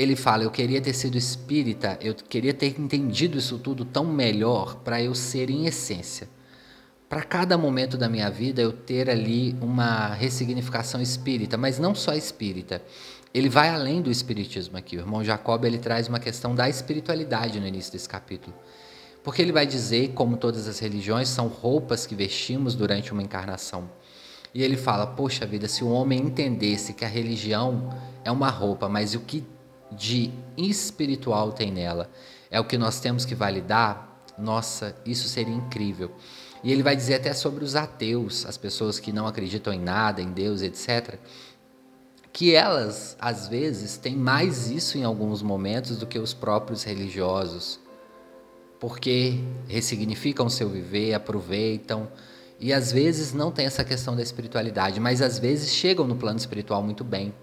ele 0.00 0.16
fala: 0.16 0.44
Eu 0.44 0.50
queria 0.50 0.80
ter 0.80 0.94
sido 0.94 1.18
espírita, 1.18 1.98
eu 2.00 2.14
queria 2.14 2.54
ter 2.54 2.80
entendido 2.80 3.36
isso 3.36 3.58
tudo 3.58 3.84
tão 3.84 4.06
melhor 4.06 4.76
para 4.76 5.02
eu 5.02 5.14
ser 5.14 5.50
em 5.50 5.66
essência. 5.66 6.26
Para 7.06 7.22
cada 7.22 7.58
momento 7.58 7.98
da 7.98 8.08
minha 8.08 8.30
vida 8.30 8.62
eu 8.62 8.72
ter 8.72 9.10
ali 9.10 9.54
uma 9.60 10.14
ressignificação 10.14 11.02
espírita, 11.02 11.58
mas 11.58 11.78
não 11.78 11.94
só 11.94 12.14
espírita. 12.14 12.82
Ele 13.34 13.48
vai 13.48 13.68
além 13.68 14.00
do 14.00 14.10
espiritismo 14.10 14.76
aqui. 14.78 14.96
O 14.96 15.00
irmão 15.00 15.22
Jacob 15.22 15.64
ele 15.64 15.78
traz 15.78 16.08
uma 16.08 16.18
questão 16.18 16.54
da 16.54 16.68
espiritualidade 16.68 17.60
no 17.60 17.66
início 17.66 17.92
desse 17.92 18.08
capítulo. 18.08 18.56
Porque 19.22 19.42
ele 19.42 19.52
vai 19.52 19.66
dizer, 19.66 20.12
como 20.14 20.36
todas 20.36 20.66
as 20.66 20.78
religiões, 20.78 21.28
são 21.28 21.46
roupas 21.46 22.06
que 22.06 22.14
vestimos 22.14 22.74
durante 22.74 23.12
uma 23.12 23.22
encarnação. 23.22 23.90
E 24.54 24.62
ele 24.62 24.76
fala: 24.76 25.06
Poxa 25.06 25.44
vida, 25.44 25.68
se 25.68 25.84
o 25.84 25.90
homem 25.90 26.20
entendesse 26.20 26.94
que 26.94 27.04
a 27.04 27.08
religião 27.08 27.90
é 28.24 28.30
uma 28.30 28.48
roupa, 28.48 28.88
mas 28.88 29.14
o 29.14 29.20
que 29.20 29.44
de 29.92 30.30
espiritual 30.56 31.52
tem 31.52 31.70
nela, 31.70 32.10
é 32.50 32.58
o 32.60 32.64
que 32.64 32.78
nós 32.78 33.00
temos 33.00 33.24
que 33.24 33.34
validar, 33.34 34.22
nossa, 34.38 34.94
isso 35.04 35.28
seria 35.28 35.54
incrível. 35.54 36.10
E 36.62 36.70
ele 36.70 36.82
vai 36.82 36.94
dizer 36.94 37.14
até 37.14 37.32
sobre 37.32 37.64
os 37.64 37.74
ateus, 37.74 38.44
as 38.46 38.56
pessoas 38.56 38.98
que 38.98 39.12
não 39.12 39.26
acreditam 39.26 39.72
em 39.72 39.80
nada, 39.80 40.20
em 40.20 40.30
Deus, 40.30 40.62
etc., 40.62 41.18
que 42.32 42.54
elas, 42.54 43.16
às 43.20 43.48
vezes, 43.48 43.96
têm 43.96 44.14
mais 44.14 44.70
isso 44.70 44.96
em 44.96 45.02
alguns 45.02 45.42
momentos 45.42 45.96
do 45.96 46.06
que 46.06 46.18
os 46.18 46.32
próprios 46.32 46.84
religiosos, 46.84 47.80
porque 48.78 49.40
ressignificam 49.66 50.46
o 50.46 50.50
seu 50.50 50.68
viver, 50.68 51.12
aproveitam, 51.12 52.08
e 52.58 52.72
às 52.72 52.92
vezes 52.92 53.32
não 53.32 53.50
tem 53.50 53.66
essa 53.66 53.82
questão 53.82 54.14
da 54.14 54.22
espiritualidade, 54.22 55.00
mas 55.00 55.20
às 55.20 55.38
vezes 55.38 55.72
chegam 55.72 56.06
no 56.06 56.14
plano 56.14 56.38
espiritual 56.38 56.82
muito 56.82 57.02
bem 57.02 57.34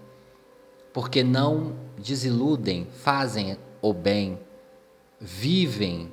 porque 0.98 1.22
não 1.22 1.76
desiludem, 1.96 2.84
fazem 2.84 3.56
o 3.80 3.92
bem, 3.92 4.36
vivem 5.20 6.12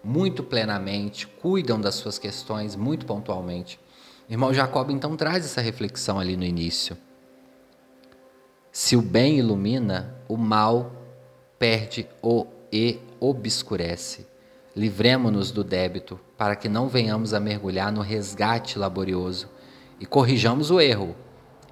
muito 0.00 0.44
plenamente, 0.44 1.26
cuidam 1.26 1.80
das 1.80 1.96
suas 1.96 2.16
questões 2.16 2.76
muito 2.76 3.04
pontualmente. 3.04 3.80
Irmão 4.30 4.54
Jacob 4.54 4.90
então 4.90 5.16
traz 5.16 5.44
essa 5.44 5.60
reflexão 5.60 6.20
ali 6.20 6.36
no 6.36 6.44
início. 6.44 6.96
Se 8.70 8.94
o 8.94 9.02
bem 9.02 9.40
ilumina, 9.40 10.14
o 10.28 10.36
mal 10.36 10.92
perde 11.58 12.06
o 12.22 12.46
e 12.72 13.00
obscurece. 13.18 14.24
Livremo-nos 14.76 15.50
do 15.50 15.64
débito, 15.64 16.20
para 16.38 16.54
que 16.54 16.68
não 16.68 16.86
venhamos 16.86 17.34
a 17.34 17.40
mergulhar 17.40 17.90
no 17.90 18.02
resgate 18.02 18.78
laborioso 18.78 19.50
e 19.98 20.06
corrijamos 20.06 20.70
o 20.70 20.80
erro, 20.80 21.16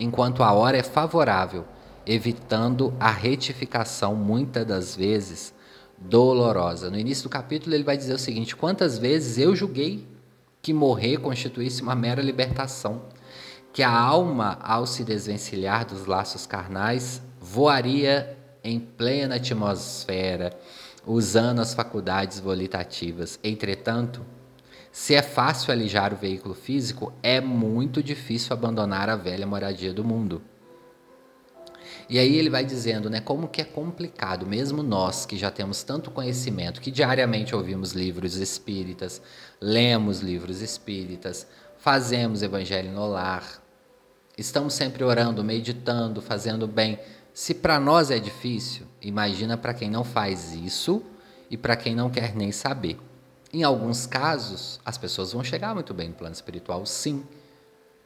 enquanto 0.00 0.43
a 0.43 0.53
hora 0.53 0.76
é 0.76 0.83
favorável 0.83 1.64
evitando 2.06 2.94
a 2.99 3.11
retificação, 3.11 4.14
muitas 4.14 4.66
das 4.66 4.96
vezes 4.96 5.54
dolorosa. 5.99 6.90
No 6.90 6.99
início 6.99 7.25
do 7.25 7.28
capítulo, 7.28 7.75
ele 7.75 7.84
vai 7.84 7.96
dizer 7.96 8.14
o 8.14 8.18
seguinte: 8.18 8.56
Quantas 8.56 8.99
vezes 8.99 9.38
eu 9.38 9.54
julguei 9.54 10.06
que 10.61 10.73
morrer 10.73 11.18
constituísse 11.18 11.82
uma 11.82 11.94
mera 11.94 12.23
libertação, 12.23 13.02
que 13.73 13.82
a 13.82 13.90
alma, 13.90 14.58
ao 14.62 14.87
se 14.87 15.04
desvencilhar 15.04 15.87
dos 15.87 16.06
laços 16.06 16.46
carnais, 16.46 17.20
voaria 17.40 18.37
em 18.62 18.80
plena 18.80 19.34
atmosfera, 19.37 20.56
usando 21.06 21.61
as 21.61 21.75
faculdades 21.75 22.40
volitativas. 22.40 23.38
Entretanto, 23.44 24.25
se 24.90 25.14
é 25.14 25.20
fácil 25.20 25.73
alijar 25.73 26.14
o 26.14 26.16
veículo 26.16 26.54
físico, 26.54 27.12
é 27.23 27.40
muito 27.40 28.02
difícil 28.02 28.52
abandonar 28.52 29.11
a 29.11 29.16
velha 29.16 29.46
moradia 29.46 29.92
do 29.92 30.04
mundo. 30.04 30.40
E 32.08 32.18
aí 32.18 32.37
ele 32.37 32.50
vai 32.50 32.64
dizendo, 32.64 33.08
né, 33.08 33.20
como 33.20 33.49
que 33.49 33.62
é 33.62 33.64
complicado, 33.64 34.46
mesmo 34.46 34.82
nós 34.82 35.25
que 35.25 35.37
já 35.37 35.50
temos 35.50 35.82
tanto 35.82 36.11
conhecimento, 36.11 36.80
que 36.80 36.90
diariamente 36.90 37.54
ouvimos 37.54 37.92
livros 37.92 38.37
espíritas, 38.37 39.23
lemos 39.61 40.20
livros 40.20 40.61
espíritas, 40.61 41.46
fazemos 41.78 42.42
evangelho 42.42 42.92
no 42.92 43.06
lar, 43.06 43.62
estamos 44.37 44.75
sempre 44.75 45.02
orando, 45.02 45.42
meditando, 45.42 46.20
fazendo 46.20 46.66
bem. 46.66 46.99
Se 47.32 47.54
para 47.54 47.80
nós 47.80 48.11
é 48.11 48.18
difícil, 48.18 48.87
imagina 49.00 49.56
para 49.56 49.73
quem 49.73 49.90
não 49.90 50.04
faz 50.04 50.52
isso 50.52 51.02
e 51.50 51.56
para 51.56 51.75
quem 51.75 51.94
não 51.94 52.11
quer 52.11 52.34
nem 52.34 52.52
saber. 52.52 52.99
Em 53.52 53.62
alguns 53.62 54.06
casos, 54.06 54.78
as 54.84 54.99
pessoas 54.99 55.32
vão 55.32 55.42
chegar 55.42 55.75
muito 55.75 55.94
bem 55.94 56.08
no 56.08 56.14
plano 56.14 56.34
espiritual, 56.34 56.84
sim. 56.84 57.25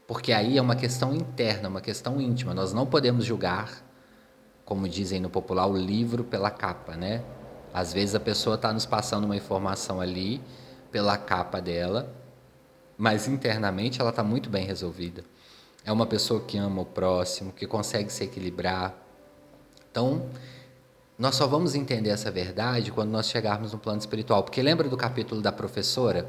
Porque 0.06 0.32
aí 0.32 0.56
é 0.56 0.62
uma 0.62 0.76
questão 0.76 1.14
interna, 1.14 1.68
uma 1.68 1.80
questão 1.80 2.20
íntima. 2.20 2.54
Nós 2.54 2.72
não 2.72 2.86
podemos 2.86 3.24
julgar 3.24 3.87
como 4.68 4.86
dizem 4.86 5.18
no 5.18 5.30
popular, 5.30 5.66
o 5.66 5.74
livro 5.74 6.22
pela 6.22 6.50
capa, 6.50 6.94
né? 6.94 7.24
Às 7.72 7.90
vezes 7.90 8.14
a 8.14 8.20
pessoa 8.20 8.56
está 8.56 8.70
nos 8.70 8.84
passando 8.84 9.24
uma 9.24 9.34
informação 9.34 9.98
ali 9.98 10.42
pela 10.92 11.16
capa 11.16 11.58
dela, 11.58 12.14
mas 12.98 13.26
internamente 13.26 13.98
ela 13.98 14.10
está 14.10 14.22
muito 14.22 14.50
bem 14.50 14.66
resolvida. 14.66 15.24
É 15.86 15.90
uma 15.90 16.04
pessoa 16.04 16.42
que 16.42 16.58
ama 16.58 16.82
o 16.82 16.84
próximo, 16.84 17.50
que 17.50 17.66
consegue 17.66 18.12
se 18.12 18.22
equilibrar. 18.24 18.94
Então, 19.90 20.28
nós 21.18 21.34
só 21.34 21.46
vamos 21.46 21.74
entender 21.74 22.10
essa 22.10 22.30
verdade 22.30 22.92
quando 22.92 23.08
nós 23.08 23.26
chegarmos 23.26 23.72
no 23.72 23.78
plano 23.78 24.00
espiritual. 24.00 24.42
Porque 24.42 24.60
lembra 24.60 24.86
do 24.86 24.98
capítulo 24.98 25.40
da 25.40 25.50
professora? 25.50 26.28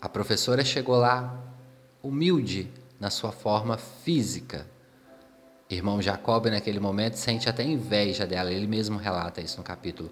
A 0.00 0.08
professora 0.08 0.64
chegou 0.64 0.96
lá 0.96 1.38
humilde 2.02 2.72
na 2.98 3.10
sua 3.10 3.32
forma 3.32 3.76
física, 3.76 4.66
Irmão 5.68 6.00
Jacob, 6.02 6.46
naquele 6.46 6.78
momento, 6.78 7.14
sente 7.14 7.48
até 7.48 7.64
inveja 7.64 8.26
dela, 8.26 8.52
ele 8.52 8.66
mesmo 8.66 8.98
relata 8.98 9.40
isso 9.40 9.56
no 9.56 9.64
capítulo, 9.64 10.10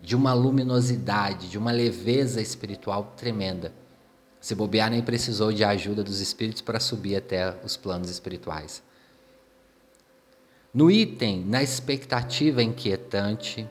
de 0.00 0.14
uma 0.14 0.32
luminosidade, 0.32 1.48
de 1.48 1.58
uma 1.58 1.72
leveza 1.72 2.40
espiritual 2.40 3.12
tremenda. 3.16 3.72
Se 4.40 4.54
bobear, 4.54 4.90
nem 4.90 5.02
precisou 5.02 5.52
de 5.52 5.64
ajuda 5.64 6.04
dos 6.04 6.20
espíritos 6.20 6.60
para 6.62 6.78
subir 6.78 7.16
até 7.16 7.56
os 7.64 7.76
planos 7.76 8.10
espirituais. 8.10 8.82
No 10.72 10.90
item, 10.90 11.44
na 11.44 11.62
expectativa 11.62 12.62
inquietante, 12.62 13.68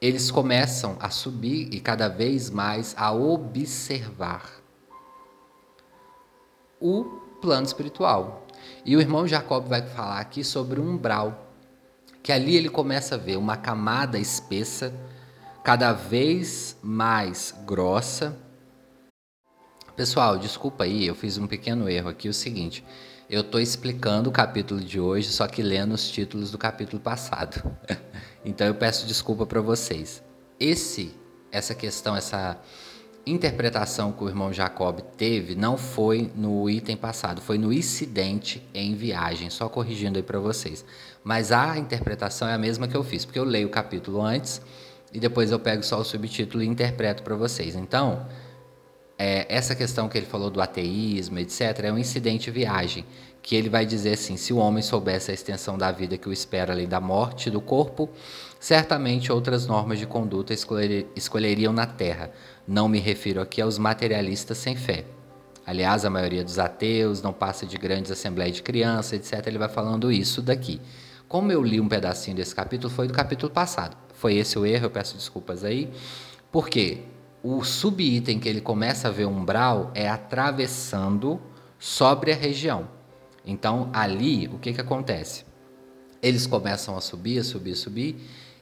eles 0.00 0.30
começam 0.30 0.96
a 1.00 1.10
subir 1.10 1.74
e 1.74 1.80
cada 1.80 2.08
vez 2.08 2.50
mais 2.50 2.94
a 2.96 3.12
observar 3.12 4.62
o 6.80 7.04
plano 7.40 7.66
espiritual. 7.66 8.46
E 8.84 8.96
o 8.96 9.00
irmão 9.00 9.26
Jacob 9.26 9.66
vai 9.66 9.82
falar 9.82 10.18
aqui 10.18 10.42
sobre 10.42 10.80
um 10.80 10.90
umbral, 10.90 11.52
que 12.22 12.32
ali 12.32 12.56
ele 12.56 12.68
começa 12.68 13.14
a 13.14 13.18
ver 13.18 13.36
uma 13.36 13.56
camada 13.56 14.18
espessa, 14.18 14.92
cada 15.64 15.92
vez 15.92 16.76
mais 16.82 17.54
grossa. 17.66 18.36
Pessoal, 19.96 20.38
desculpa 20.38 20.84
aí, 20.84 21.06
eu 21.06 21.14
fiz 21.14 21.38
um 21.38 21.46
pequeno 21.46 21.88
erro 21.88 22.08
aqui, 22.08 22.28
o 22.28 22.34
seguinte, 22.34 22.84
eu 23.28 23.42
estou 23.42 23.60
explicando 23.60 24.30
o 24.30 24.32
capítulo 24.32 24.80
de 24.80 24.98
hoje, 24.98 25.28
só 25.28 25.46
que 25.46 25.62
lendo 25.62 25.92
os 25.92 26.08
títulos 26.08 26.50
do 26.50 26.56
capítulo 26.56 27.00
passado. 27.00 27.62
então 28.44 28.66
eu 28.66 28.74
peço 28.74 29.06
desculpa 29.06 29.44
para 29.44 29.60
vocês. 29.60 30.22
Esse, 30.58 31.14
essa 31.52 31.74
questão, 31.74 32.16
essa 32.16 32.58
interpretação 33.30 34.12
que 34.12 34.24
o 34.24 34.28
irmão 34.28 34.52
Jacob 34.52 35.00
teve 35.16 35.54
não 35.54 35.76
foi 35.76 36.30
no 36.34 36.68
item 36.68 36.96
passado, 36.96 37.40
foi 37.40 37.58
no 37.58 37.72
incidente 37.72 38.62
em 38.74 38.94
viagem, 38.94 39.50
só 39.50 39.68
corrigindo 39.68 40.18
aí 40.18 40.22
para 40.22 40.38
vocês. 40.38 40.84
Mas 41.22 41.52
a 41.52 41.76
interpretação 41.78 42.48
é 42.48 42.54
a 42.54 42.58
mesma 42.58 42.88
que 42.88 42.96
eu 42.96 43.04
fiz, 43.04 43.24
porque 43.24 43.38
eu 43.38 43.44
leio 43.44 43.68
o 43.68 43.70
capítulo 43.70 44.20
antes 44.22 44.60
e 45.12 45.18
depois 45.18 45.50
eu 45.50 45.58
pego 45.58 45.82
só 45.82 45.98
o 45.98 46.04
subtítulo 46.04 46.62
e 46.62 46.66
interpreto 46.66 47.22
para 47.22 47.34
vocês. 47.34 47.74
Então, 47.74 48.26
é, 49.18 49.46
essa 49.48 49.74
questão 49.74 50.08
que 50.08 50.16
ele 50.16 50.26
falou 50.26 50.48
do 50.48 50.60
ateísmo, 50.60 51.38
etc., 51.38 51.80
é 51.84 51.92
um 51.92 51.98
incidente 51.98 52.50
viagem, 52.50 53.04
que 53.42 53.56
ele 53.56 53.68
vai 53.68 53.84
dizer 53.84 54.12
assim: 54.12 54.36
se 54.36 54.52
o 54.52 54.58
homem 54.58 54.82
soubesse 54.82 55.30
a 55.30 55.34
extensão 55.34 55.76
da 55.76 55.90
vida 55.90 56.16
que 56.16 56.28
o 56.28 56.32
espera 56.32 56.72
além 56.72 56.86
da 56.86 57.00
morte 57.00 57.50
do 57.50 57.60
corpo, 57.60 58.08
certamente 58.60 59.32
outras 59.32 59.66
normas 59.66 59.98
de 59.98 60.06
conduta 60.06 60.52
escolher, 60.52 61.06
escolheriam 61.16 61.72
na 61.72 61.86
terra. 61.86 62.30
Não 62.68 62.88
me 62.88 63.00
refiro 63.00 63.40
aqui 63.40 63.60
aos 63.60 63.78
materialistas 63.78 64.58
sem 64.58 64.76
fé. 64.76 65.06
Aliás, 65.66 66.04
a 66.04 66.10
maioria 66.10 66.44
dos 66.44 66.58
ateus 66.58 67.22
não 67.22 67.32
passa 67.32 67.66
de 67.66 67.76
grandes 67.76 68.12
assembleias 68.12 68.56
de 68.56 68.62
crianças, 68.62 69.14
etc. 69.14 69.46
Ele 69.46 69.58
vai 69.58 69.68
falando 69.68 70.12
isso 70.12 70.40
daqui. 70.40 70.80
Como 71.26 71.50
eu 71.50 71.62
li 71.62 71.80
um 71.80 71.88
pedacinho 71.88 72.36
desse 72.36 72.54
capítulo, 72.54 72.92
foi 72.92 73.08
do 73.08 73.14
capítulo 73.14 73.50
passado. 73.50 73.96
Foi 74.14 74.36
esse 74.36 74.58
o 74.58 74.64
erro, 74.64 74.84
eu 74.84 74.90
peço 74.90 75.16
desculpas 75.16 75.64
aí. 75.64 75.90
Por 76.52 76.68
quê? 76.68 77.02
o 77.42 77.62
subitem 77.62 78.38
que 78.38 78.48
ele 78.48 78.60
começa 78.60 79.08
a 79.08 79.10
ver 79.10 79.26
umbral 79.26 79.90
é 79.94 80.08
atravessando 80.08 81.40
sobre 81.78 82.32
a 82.32 82.36
região. 82.36 82.88
Então, 83.44 83.90
ali, 83.92 84.48
o 84.48 84.58
que, 84.58 84.72
que 84.72 84.80
acontece? 84.80 85.44
Eles 86.20 86.46
começam 86.46 86.96
a 86.96 87.00
subir, 87.00 87.38
a 87.38 87.44
subir, 87.44 87.72
a 87.72 87.76
subir, 87.76 88.16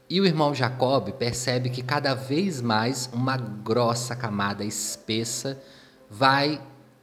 e 0.08 0.20
o 0.20 0.26
irmão 0.26 0.54
Jacob 0.54 1.10
percebe 1.12 1.68
que 1.68 1.82
cada 1.82 2.14
vez 2.14 2.60
mais 2.60 3.10
uma 3.12 3.36
grossa 3.36 4.14
camada 4.14 4.64
espessa 4.64 5.60
vai 6.08 6.60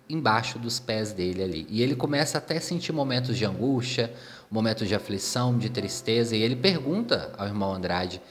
embaixo 0.10 0.58
dos 0.58 0.80
pés 0.80 1.12
dele 1.12 1.44
ali. 1.44 1.68
E 1.70 1.82
ele 1.82 1.96
começa 1.96 2.38
até 2.38 2.58
a 2.58 2.62
sentir 2.62 2.94
momentos 2.94 3.38
de 3.38 3.46
angústia, 3.46 4.14
momentos 4.50 4.88
de 4.88 4.96
aflição, 4.96 5.58
de 5.58 5.70
tristeza, 5.70 6.36
e 6.36 6.42
ele 6.42 6.56
pergunta 6.56 7.34
ao 7.38 7.46
irmão 7.46 7.74
Andrade: 7.74 8.22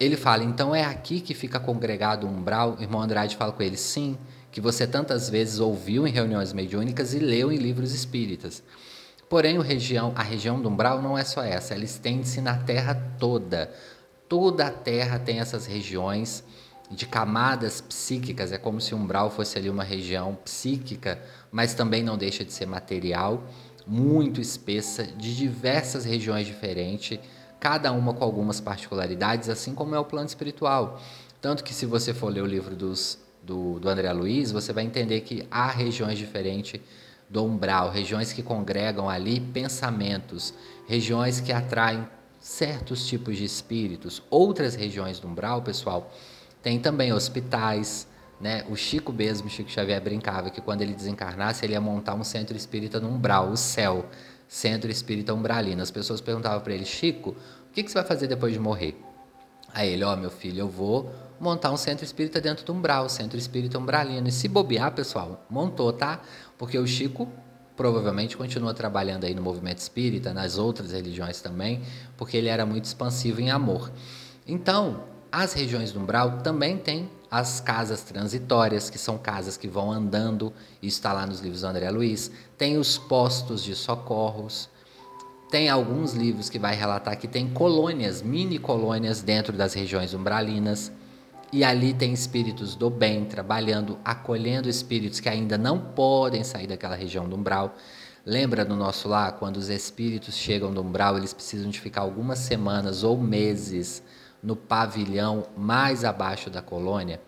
ele 0.00 0.16
fala, 0.16 0.44
então 0.44 0.74
é 0.74 0.84
aqui 0.84 1.20
que 1.20 1.34
fica 1.34 1.60
congregado 1.60 2.26
o 2.26 2.30
umbral? 2.30 2.76
O 2.78 2.82
irmão 2.82 3.02
Andrade 3.02 3.36
fala 3.36 3.52
com 3.52 3.62
ele, 3.62 3.76
sim, 3.76 4.16
que 4.50 4.60
você 4.60 4.86
tantas 4.86 5.28
vezes 5.28 5.58
ouviu 5.58 6.06
em 6.06 6.10
reuniões 6.10 6.52
mediúnicas 6.52 7.12
e 7.12 7.18
leu 7.18 7.52
em 7.52 7.56
livros 7.56 7.92
espíritas. 7.92 8.62
Porém, 9.28 9.60
região, 9.60 10.12
a 10.14 10.22
região 10.22 10.62
do 10.62 10.68
umbral 10.68 11.02
não 11.02 11.18
é 11.18 11.24
só 11.24 11.42
essa, 11.42 11.74
ela 11.74 11.84
estende-se 11.84 12.40
na 12.40 12.58
terra 12.58 12.94
toda. 13.18 13.70
Toda 14.28 14.66
a 14.66 14.70
terra 14.70 15.18
tem 15.18 15.38
essas 15.38 15.66
regiões 15.66 16.42
de 16.90 17.06
camadas 17.06 17.80
psíquicas, 17.80 18.52
é 18.52 18.58
como 18.58 18.80
se 18.80 18.94
o 18.94 18.98
umbral 18.98 19.30
fosse 19.30 19.58
ali 19.58 19.68
uma 19.68 19.84
região 19.84 20.36
psíquica, 20.44 21.20
mas 21.50 21.74
também 21.74 22.02
não 22.02 22.16
deixa 22.16 22.44
de 22.44 22.52
ser 22.52 22.66
material, 22.66 23.44
muito 23.86 24.40
espessa, 24.40 25.04
de 25.04 25.34
diversas 25.34 26.04
regiões 26.04 26.46
diferentes 26.46 27.18
cada 27.58 27.90
uma 27.92 28.12
com 28.12 28.22
algumas 28.22 28.60
particularidades, 28.60 29.48
assim 29.48 29.74
como 29.74 29.94
é 29.94 29.98
o 29.98 30.04
plano 30.04 30.26
espiritual. 30.26 31.00
Tanto 31.40 31.64
que, 31.64 31.74
se 31.74 31.86
você 31.86 32.12
for 32.12 32.28
ler 32.28 32.42
o 32.42 32.46
livro 32.46 32.76
dos, 32.76 33.18
do, 33.42 33.78
do 33.80 33.88
André 33.88 34.12
Luiz, 34.12 34.52
você 34.52 34.72
vai 34.72 34.84
entender 34.84 35.20
que 35.22 35.46
há 35.50 35.68
regiões 35.68 36.18
diferentes 36.18 36.80
do 37.28 37.44
umbral, 37.44 37.90
regiões 37.90 38.32
que 38.32 38.42
congregam 38.42 39.08
ali 39.08 39.40
pensamentos, 39.40 40.54
regiões 40.86 41.40
que 41.40 41.52
atraem 41.52 42.06
certos 42.46 43.04
tipos 43.08 43.36
de 43.36 43.44
espíritos. 43.44 44.22
Outras 44.30 44.76
regiões 44.76 45.18
do 45.18 45.26
umbral, 45.26 45.62
pessoal, 45.62 46.12
tem 46.62 46.78
também 46.78 47.12
hospitais. 47.12 48.06
Né? 48.40 48.64
O 48.70 48.76
Chico 48.76 49.12
mesmo, 49.12 49.50
Chico 49.50 49.68
Xavier, 49.68 50.00
brincava 50.00 50.48
que 50.48 50.60
quando 50.60 50.80
ele 50.82 50.94
desencarnasse, 50.94 51.64
ele 51.66 51.72
ia 51.72 51.80
montar 51.80 52.14
um 52.14 52.22
centro 52.22 52.56
espírita 52.56 53.00
no 53.00 53.08
umbral, 53.08 53.50
o 53.50 53.56
céu. 53.56 54.06
Centro 54.46 54.88
Espírita 54.88 55.34
Umbralino. 55.34 55.82
As 55.82 55.90
pessoas 55.90 56.20
perguntavam 56.20 56.60
para 56.60 56.72
ele, 56.72 56.84
Chico, 56.84 57.30
o 57.30 57.72
que, 57.72 57.82
que, 57.82 57.90
você 57.90 57.98
vai 57.98 58.06
fazer 58.06 58.28
depois 58.28 58.52
de 58.52 58.60
morrer? 58.60 58.96
Aí 59.74 59.92
ele, 59.92 60.04
ó, 60.04 60.14
oh, 60.14 60.16
meu 60.16 60.30
filho, 60.30 60.60
eu 60.60 60.68
vou 60.68 61.12
montar 61.40 61.72
um 61.72 61.76
centro 61.76 62.04
espírita 62.04 62.40
dentro 62.40 62.64
do 62.64 62.72
umbral, 62.72 63.08
Centro 63.08 63.36
Espírita 63.36 63.76
Umbralino. 63.76 64.28
E 64.28 64.30
se 64.30 64.46
bobear, 64.46 64.92
pessoal, 64.92 65.44
montou, 65.50 65.92
tá? 65.92 66.20
Porque 66.56 66.78
o 66.78 66.86
Chico 66.86 67.28
provavelmente 67.76 68.36
continua 68.36 68.72
trabalhando 68.72 69.24
aí 69.24 69.34
no 69.34 69.42
movimento 69.42 69.78
espírita, 69.78 70.32
nas 70.32 70.56
outras 70.56 70.92
religiões 70.92 71.40
também, 71.40 71.82
porque 72.16 72.36
ele 72.36 72.48
era 72.48 72.64
muito 72.64 72.84
expansivo 72.84 73.40
em 73.40 73.50
amor. 73.50 73.92
Então, 74.46 75.04
as 75.30 75.52
regiões 75.52 75.92
do 75.92 76.00
umbral 76.00 76.38
também 76.38 76.78
têm 76.78 77.10
as 77.30 77.60
casas 77.60 78.02
transitórias, 78.02 78.88
que 78.88 78.98
são 78.98 79.18
casas 79.18 79.56
que 79.56 79.68
vão 79.68 79.90
andando, 79.92 80.52
isso 80.80 80.98
está 80.98 81.12
lá 81.12 81.26
nos 81.26 81.40
livros 81.40 81.60
do 81.60 81.66
André 81.66 81.90
Luiz. 81.90 82.30
Tem 82.56 82.78
os 82.78 82.96
postos 82.96 83.62
de 83.62 83.74
socorros. 83.74 84.68
Tem 85.50 85.68
alguns 85.68 86.14
livros 86.14 86.48
que 86.48 86.58
vai 86.58 86.74
relatar 86.74 87.18
que 87.18 87.28
tem 87.28 87.48
colônias, 87.50 88.22
mini 88.22 88.58
colônias 88.58 89.22
dentro 89.22 89.52
das 89.52 89.74
regiões 89.74 90.14
umbralinas. 90.14 90.90
E 91.52 91.62
ali 91.62 91.94
tem 91.94 92.12
espíritos 92.12 92.74
do 92.74 92.90
bem 92.90 93.24
trabalhando, 93.24 93.98
acolhendo 94.04 94.68
espíritos 94.68 95.20
que 95.20 95.28
ainda 95.28 95.56
não 95.56 95.78
podem 95.78 96.42
sair 96.42 96.66
daquela 96.66 96.96
região 96.96 97.28
do 97.28 97.36
umbral. 97.36 97.76
Lembra 98.24 98.64
no 98.64 98.74
nosso 98.74 99.08
lá, 99.08 99.30
quando 99.30 99.56
os 99.56 99.68
espíritos 99.68 100.34
chegam 100.34 100.74
do 100.74 100.82
umbral, 100.82 101.16
eles 101.16 101.32
precisam 101.32 101.70
de 101.70 101.80
ficar 101.80 102.00
algumas 102.00 102.40
semanas 102.40 103.04
ou 103.04 103.16
meses 103.16 104.02
no 104.42 104.56
pavilhão 104.56 105.44
mais 105.56 106.04
abaixo 106.04 106.50
da 106.50 106.60
colônia, 106.60 107.20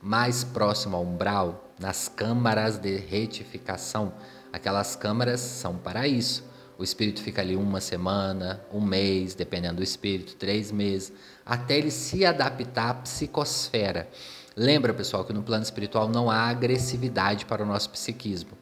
mais 0.00 0.42
próximo 0.42 0.96
ao 0.96 1.02
umbral, 1.02 1.72
nas 1.78 2.08
câmaras 2.08 2.78
de 2.78 2.96
retificação. 2.96 4.14
Aquelas 4.50 4.96
câmaras 4.96 5.40
são 5.40 5.76
para 5.76 6.08
isso. 6.08 6.42
O 6.78 6.84
espírito 6.84 7.22
fica 7.22 7.42
ali 7.42 7.56
uma 7.56 7.80
semana, 7.80 8.60
um 8.72 8.80
mês, 8.80 9.34
dependendo 9.34 9.76
do 9.76 9.82
espírito, 9.82 10.36
três 10.36 10.72
meses, 10.72 11.12
até 11.46 11.78
ele 11.78 11.92
se 11.92 12.26
adaptar 12.26 12.90
à 12.90 12.94
psicosfera. 12.94 14.08
Lembra, 14.56 14.92
pessoal, 14.92 15.24
que 15.24 15.32
no 15.32 15.44
plano 15.44 15.62
espiritual 15.62 16.08
não 16.08 16.28
há 16.28 16.48
agressividade 16.48 17.46
para 17.46 17.62
o 17.62 17.66
nosso 17.66 17.88
psiquismo. 17.90 18.52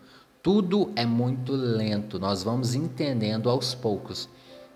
Tudo 0.42 0.92
é 0.94 1.06
muito 1.06 1.52
lento, 1.52 2.18
nós 2.18 2.42
vamos 2.42 2.74
entendendo 2.74 3.48
aos 3.48 3.74
poucos. 3.74 4.28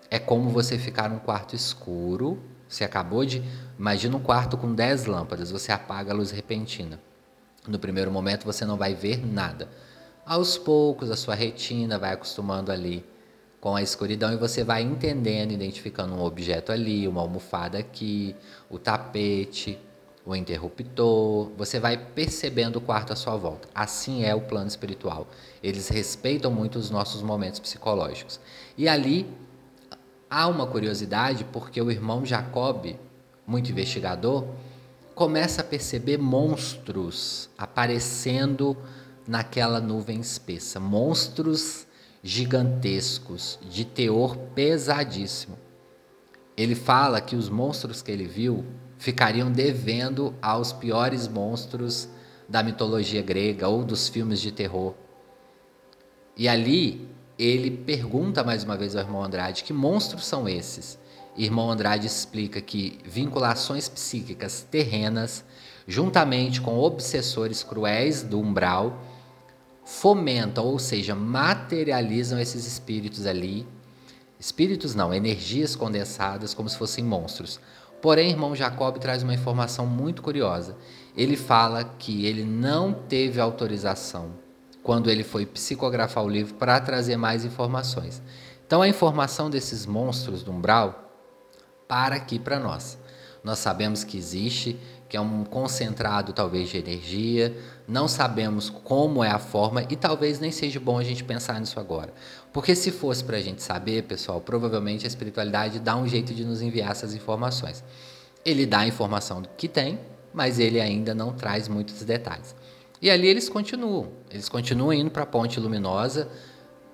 É 0.09 0.17
como 0.17 0.49
você 0.49 0.79
ficar 0.79 1.09
num 1.09 1.19
quarto 1.19 1.55
escuro, 1.55 2.41
você 2.67 2.83
acabou 2.83 3.23
de. 3.23 3.43
Imagina 3.77 4.17
um 4.17 4.19
quarto 4.19 4.57
com 4.57 4.73
10 4.73 5.05
lâmpadas, 5.05 5.51
você 5.51 5.71
apaga 5.71 6.11
a 6.11 6.15
luz 6.15 6.31
repentina. 6.31 6.99
No 7.67 7.77
primeiro 7.77 8.11
momento 8.11 8.45
você 8.45 8.65
não 8.65 8.77
vai 8.77 8.95
ver 8.95 9.23
nada. 9.23 9.69
Aos 10.25 10.57
poucos 10.57 11.11
a 11.11 11.15
sua 11.15 11.35
retina 11.35 11.99
vai 11.99 12.13
acostumando 12.13 12.71
ali 12.71 13.05
com 13.59 13.75
a 13.75 13.81
escuridão 13.81 14.31
e 14.31 14.37
você 14.37 14.63
vai 14.63 14.81
entendendo, 14.81 15.51
identificando 15.51 16.13
um 16.13 16.23
objeto 16.23 16.71
ali, 16.71 17.07
uma 17.07 17.21
almofada 17.21 17.77
aqui, 17.77 18.35
o 18.69 18.79
tapete, 18.79 19.77
o 20.25 20.35
interruptor. 20.35 21.51
Você 21.57 21.79
vai 21.79 21.97
percebendo 21.97 22.77
o 22.77 22.81
quarto 22.81 23.11
à 23.11 23.15
sua 23.15 23.35
volta. 23.35 23.67
Assim 23.75 24.23
é 24.23 24.33
o 24.33 24.41
plano 24.41 24.67
espiritual. 24.67 25.27
Eles 25.61 25.89
respeitam 25.89 26.51
muito 26.51 26.79
os 26.79 26.89
nossos 26.89 27.21
momentos 27.21 27.59
psicológicos. 27.59 28.39
E 28.77 28.87
ali 28.87 29.27
Há 30.29 30.47
uma 30.47 30.67
curiosidade 30.67 31.43
porque 31.43 31.81
o 31.81 31.89
irmão 31.89 32.23
Jacob, 32.23 32.95
muito 33.47 33.71
investigador, 33.71 34.45
começa 35.15 35.61
a 35.61 35.63
perceber 35.63 36.19
monstros 36.19 37.49
aparecendo 37.57 38.77
naquela 39.27 39.81
nuvem 39.81 40.19
espessa, 40.19 40.79
monstros 40.79 41.87
gigantescos, 42.23 43.59
de 43.69 43.85
teor 43.85 44.35
pesadíssimo. 44.53 45.57
Ele 46.57 46.75
fala 46.75 47.21
que 47.21 47.35
os 47.35 47.49
monstros 47.49 48.01
que 48.01 48.11
ele 48.11 48.25
viu 48.25 48.65
ficariam 48.97 49.49
devendo 49.49 50.35
aos 50.41 50.73
piores 50.73 51.27
monstros 51.27 52.09
da 52.47 52.61
mitologia 52.61 53.21
grega 53.21 53.67
ou 53.67 53.83
dos 53.83 54.09
filmes 54.09 54.41
de 54.41 54.51
terror. 54.51 54.93
E 56.35 56.47
ali 56.49 57.07
ele 57.37 57.71
pergunta 57.71 58.43
mais 58.43 58.65
uma 58.65 58.75
vez 58.75 58.95
ao 58.95 59.03
irmão 59.03 59.23
Andrade 59.23 59.63
que 59.63 59.71
monstros 59.71 60.25
são 60.25 60.49
esses. 60.49 60.99
Irmão 61.37 61.71
Andrade 61.71 62.05
explica 62.05 62.59
que 62.59 62.99
vinculações 63.05 63.87
psíquicas 63.87 64.61
terrenas, 64.69 65.45
juntamente 65.87 66.59
com 66.59 66.77
obsessores 66.77 67.63
cruéis 67.63 68.23
do 68.23 68.39
umbral, 68.39 69.01
fomentam, 69.89 70.65
ou 70.65 70.77
seja, 70.77 71.15
materializam 71.15 72.39
esses 72.39 72.67
espíritos 72.67 73.25
ali. 73.25 73.67
Espíritos 74.39 74.93
não, 74.93 75.11
energias 75.11 75.75
condensadas 75.75 76.53
como 76.53 76.69
se 76.69 76.77
fossem 76.77 77.03
monstros. 77.03 77.59
Porém, 77.99 78.29
irmão 78.29 78.55
Jacob 78.55 78.97
traz 78.99 79.23
uma 79.23 79.33
informação 79.33 79.87
muito 79.87 80.21
curiosa. 80.21 80.77
Ele 81.17 81.35
fala 81.35 81.83
que 81.83 82.25
ele 82.25 82.45
não 82.45 82.93
teve 82.93 83.41
autorização 83.41 84.29
quando 84.83 85.09
ele 85.09 85.23
foi 85.23 85.45
psicografar 85.45 86.23
o 86.23 86.29
livro 86.29 86.53
para 86.53 86.79
trazer 86.79 87.17
mais 87.17 87.43
informações. 87.43 88.21
Então, 88.65 88.83
a 88.83 88.87
informação 88.87 89.49
desses 89.49 89.87
monstros 89.87 90.43
do 90.43 90.51
umbral 90.51 91.11
para 91.87 92.15
aqui 92.15 92.37
para 92.37 92.59
nós. 92.59 92.97
Nós 93.43 93.57
sabemos 93.57 94.03
que 94.03 94.17
existe, 94.17 94.79
que 95.09 95.17
é 95.17 95.21
um 95.21 95.43
concentrado 95.43 96.31
talvez 96.31 96.69
de 96.69 96.77
energia, 96.77 97.57
não 97.89 98.07
sabemos 98.07 98.69
como 98.69 99.23
é 99.23 99.31
a 99.31 99.39
forma 99.39 99.83
e 99.89 99.95
talvez 99.95 100.39
nem 100.39 100.51
seja 100.51 100.79
bom 100.79 100.99
a 100.99 101.03
gente 101.03 101.23
pensar 101.23 101.59
nisso 101.59 101.79
agora. 101.79 102.13
Porque 102.53 102.75
se 102.75 102.91
fosse 102.91 103.23
para 103.23 103.37
a 103.37 103.41
gente 103.41 103.63
saber, 103.63 104.03
pessoal, 104.03 104.39
provavelmente 104.39 105.05
a 105.05 105.07
espiritualidade 105.07 105.79
dá 105.79 105.95
um 105.95 106.07
jeito 106.07 106.33
de 106.33 106.45
nos 106.45 106.61
enviar 106.61 106.91
essas 106.91 107.15
informações. 107.15 107.83
Ele 108.45 108.67
dá 108.67 108.79
a 108.79 108.87
informação 108.87 109.41
que 109.57 109.67
tem, 109.67 109.99
mas 110.31 110.59
ele 110.59 110.79
ainda 110.79 111.15
não 111.15 111.33
traz 111.33 111.67
muitos 111.67 112.03
detalhes. 112.03 112.55
E 113.01 113.09
ali 113.09 113.27
eles 113.27 113.49
continuam, 113.49 114.09
eles 114.29 114.47
continuam 114.47 114.93
indo 114.93 115.09
para 115.09 115.23
a 115.23 115.25
ponte 115.25 115.59
luminosa, 115.59 116.29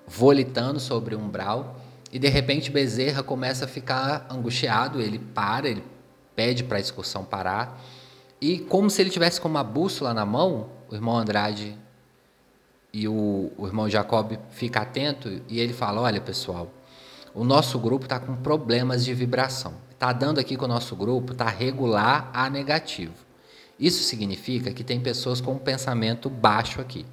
volitando 0.08 0.80
sobre 0.80 1.14
o 1.14 1.20
umbral, 1.20 1.82
e 2.12 2.20
de 2.20 2.30
repente 2.30 2.72
Bezerra 2.72 3.22
começa 3.22 3.66
a 3.66 3.68
ficar 3.68 4.28
angustiado, 4.30 5.02
ele 5.02 5.20
para, 5.20 5.68
ele 5.68 5.84
pede 6.36 6.64
para 6.64 6.78
a 6.78 6.80
excursão 6.80 7.26
parar, 7.26 7.82
e 8.40 8.60
como 8.60 8.90
se 8.90 9.02
ele 9.02 9.10
tivesse 9.10 9.42
com 9.42 9.50
uma 9.50 9.64
bússola 9.64 10.14
na 10.14 10.26
mão, 10.26 10.70
o 10.90 10.96
irmão 10.96 11.18
Andrade 11.18 11.78
e 12.94 13.08
o, 13.08 13.52
o 13.58 13.68
irmão 13.68 13.90
Jacob 13.90 14.38
fica 14.52 14.82
atento 14.82 15.42
e 15.48 15.60
ele 15.60 15.74
fala: 15.74 16.02
Olha, 16.02 16.22
pessoal, 16.22 16.72
o 17.34 17.44
nosso 17.44 17.78
grupo 17.78 18.06
está 18.06 18.20
com 18.20 18.36
problemas 18.36 19.04
de 19.04 19.14
vibração. 19.14 19.74
Está 19.92 20.14
dando 20.14 20.40
aqui 20.40 20.56
que 20.58 20.64
o 20.64 20.68
nosso 20.68 20.96
grupo 20.96 21.34
está 21.34 21.50
regular 21.50 22.30
a 22.34 22.50
negativo. 22.50 23.14
Isso 23.78 24.04
significa 24.04 24.72
que 24.72 24.84
tem 24.84 25.00
pessoas 25.02 25.42
com 25.42 25.54
um 25.54 25.60
pensamento 25.60 26.30
baixo 26.30 26.80
aqui. 26.80 27.06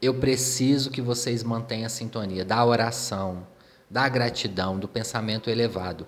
Eu 0.00 0.14
preciso 0.14 0.90
que 0.90 1.00
vocês 1.00 1.42
mantenham 1.42 1.86
a 1.86 1.90
sintonia 1.90 2.44
da 2.44 2.62
oração, 2.64 3.46
da 3.88 4.06
gratidão, 4.08 4.78
do 4.78 4.86
pensamento 4.86 5.48
elevado. 5.48 6.06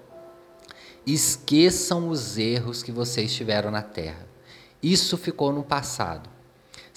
Esqueçam 1.07 2.11
os 2.11 2.37
erros 2.37 2.83
que 2.83 2.93
vocês 2.93 3.33
tiveram 3.33 3.71
na 3.71 3.81
terra. 3.81 4.27
Isso 4.83 5.17
ficou 5.17 5.53
no 5.53 5.63
passado. 5.63 6.29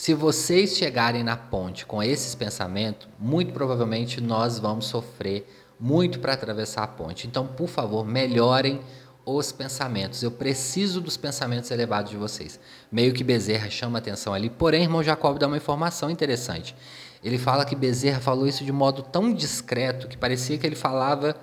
Se 0.01 0.15
vocês 0.15 0.77
chegarem 0.77 1.21
na 1.21 1.37
ponte 1.37 1.85
com 1.85 2.01
esses 2.01 2.33
pensamentos, 2.33 3.07
muito 3.19 3.53
provavelmente 3.53 4.19
nós 4.19 4.57
vamos 4.57 4.87
sofrer 4.87 5.47
muito 5.79 6.19
para 6.19 6.33
atravessar 6.33 6.81
a 6.81 6.87
ponte. 6.87 7.27
Então, 7.27 7.45
por 7.45 7.67
favor, 7.67 8.03
melhorem 8.03 8.81
os 9.23 9.51
pensamentos. 9.51 10.23
Eu 10.23 10.31
preciso 10.31 10.99
dos 11.01 11.17
pensamentos 11.17 11.69
elevados 11.69 12.09
de 12.09 12.17
vocês. 12.17 12.59
Meio 12.91 13.13
que 13.13 13.23
Bezerra 13.23 13.69
chama 13.69 13.99
atenção 13.99 14.33
ali. 14.33 14.49
Porém, 14.49 14.81
irmão 14.81 15.03
Jacob 15.03 15.37
dá 15.37 15.45
uma 15.45 15.57
informação 15.57 16.09
interessante. 16.09 16.75
Ele 17.23 17.37
fala 17.37 17.63
que 17.63 17.75
Bezerra 17.75 18.19
falou 18.19 18.47
isso 18.47 18.65
de 18.65 18.71
modo 18.71 19.03
tão 19.03 19.31
discreto 19.31 20.07
que 20.07 20.17
parecia 20.17 20.57
que 20.57 20.65
ele 20.65 20.75
falava 20.75 21.35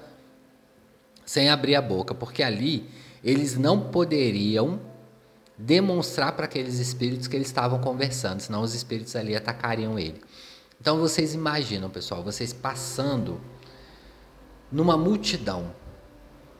sem 1.24 1.48
abrir 1.48 1.76
a 1.76 1.80
boca, 1.80 2.12
porque 2.12 2.42
ali 2.42 2.90
eles 3.22 3.56
não 3.56 3.82
poderiam 3.82 4.80
demonstrar 5.58 6.32
para 6.32 6.44
aqueles 6.44 6.78
espíritos 6.78 7.26
que 7.26 7.34
eles 7.34 7.48
estavam 7.48 7.80
conversando, 7.80 8.40
senão 8.40 8.62
os 8.62 8.74
espíritos 8.74 9.16
ali 9.16 9.34
atacariam 9.34 9.98
ele. 9.98 10.20
Então 10.80 10.98
vocês 10.98 11.34
imaginam, 11.34 11.90
pessoal, 11.90 12.22
vocês 12.22 12.52
passando 12.52 13.40
numa 14.70 14.96
multidão 14.96 15.74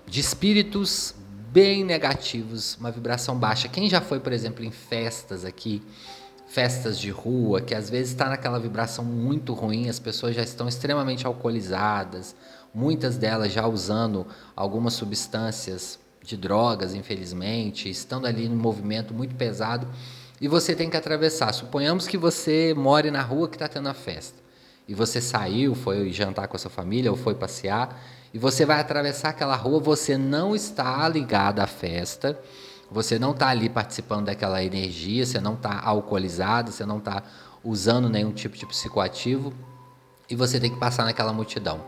de 0.05 0.19
espíritos 0.21 1.15
bem 1.53 1.85
negativos, 1.85 2.77
uma 2.77 2.91
vibração 2.91 3.39
baixa. 3.39 3.69
Quem 3.69 3.89
já 3.89 4.01
foi, 4.01 4.19
por 4.19 4.33
exemplo, 4.33 4.65
em 4.65 4.71
festas 4.71 5.45
aqui, 5.45 5.83
festas 6.49 6.99
de 6.99 7.11
rua, 7.11 7.61
que 7.61 7.75
às 7.75 7.89
vezes 7.89 8.11
está 8.11 8.29
naquela 8.29 8.59
vibração 8.59 9.05
muito 9.05 9.55
ruim, 9.55 9.89
as 9.89 9.99
pessoas 10.01 10.35
já 10.35 10.43
estão 10.43 10.67
extremamente 10.67 11.27
alcoolizadas, 11.27 12.35
muitas 12.75 13.17
delas 13.17 13.53
já 13.53 13.67
usando 13.67 14.27
algumas 14.57 14.95
substâncias 14.95 16.01
de 16.29 16.37
drogas, 16.37 16.95
infelizmente, 16.95 17.89
estando 17.89 18.27
ali 18.27 18.49
num 18.49 18.57
movimento 18.57 19.15
muito 19.15 19.35
pesado, 19.35 19.89
e 20.39 20.47
você 20.47 20.75
tem 20.75 20.91
que 20.91 20.97
atravessar. 20.97 21.53
Suponhamos 21.55 22.07
que 22.07 22.19
você 22.19 22.75
more 22.77 23.11
na 23.11 23.23
rua 23.23 23.49
que 23.49 23.57
está 23.57 23.67
tendo 23.67 23.89
a 23.89 23.95
festa, 23.95 24.39
e 24.87 24.95
você 24.95 25.21
saiu, 25.23 25.75
foi 25.75 26.13
jantar 26.13 26.47
com 26.47 26.57
a 26.57 26.59
sua 26.59 26.71
família 26.71 27.11
ou 27.11 27.17
foi 27.17 27.35
passear, 27.35 27.99
e 28.33 28.39
você 28.39 28.67
vai 28.67 28.79
atravessar 28.79 29.31
aquela 29.31 29.57
rua, 29.57 29.81
você 29.81 30.19
não 30.19 30.55
está 30.55 31.09
ligado 31.09 31.61
à 31.61 31.67
festa, 31.67 32.39
você 32.91 33.19
não 33.19 33.31
está 33.31 33.49
ali 33.49 33.71
participando 33.71 34.27
daquela 34.27 34.63
energia, 34.63 35.25
você 35.25 35.41
não 35.41 35.55
está 35.55 35.81
alcoolizado, 35.81 36.71
você 36.71 36.85
não 36.85 36.99
está 36.99 37.23
usando 37.65 38.11
nenhum 38.11 38.33
tipo 38.33 38.57
de 38.57 38.67
psicoativo, 38.67 39.55
e 40.29 40.37
você 40.37 40.61
tem 40.61 40.71
que 40.71 40.79
passar 40.79 41.05
naquela 41.07 41.33
multidão. 41.33 41.87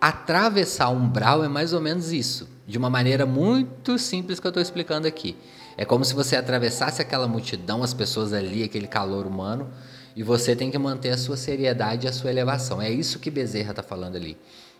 Atravessar 0.00 0.88
umbral 0.88 1.44
é 1.44 1.48
mais 1.48 1.74
ou 1.74 1.80
menos 1.80 2.10
isso, 2.10 2.48
de 2.66 2.78
uma 2.78 2.88
maneira 2.88 3.26
muito 3.26 3.98
simples 3.98 4.40
que 4.40 4.46
eu 4.46 4.50
estou 4.50 4.62
explicando 4.62 5.06
aqui. 5.06 5.36
É 5.76 5.84
como 5.84 6.04
se 6.06 6.14
você 6.14 6.36
atravessasse 6.36 7.02
aquela 7.02 7.28
multidão, 7.28 7.82
as 7.82 7.92
pessoas 7.92 8.32
ali, 8.32 8.62
aquele 8.62 8.86
calor 8.86 9.26
humano, 9.26 9.68
e 10.16 10.22
você 10.22 10.56
tem 10.56 10.70
que 10.70 10.78
manter 10.78 11.10
a 11.10 11.18
sua 11.18 11.36
seriedade 11.36 12.06
e 12.06 12.08
a 12.08 12.12
sua 12.14 12.30
elevação. 12.30 12.80
É 12.80 12.90
isso 12.90 13.18
que 13.18 13.30
Bezerra 13.30 13.70
está 13.70 13.82
falando 13.82 14.16
ali. 14.16 14.38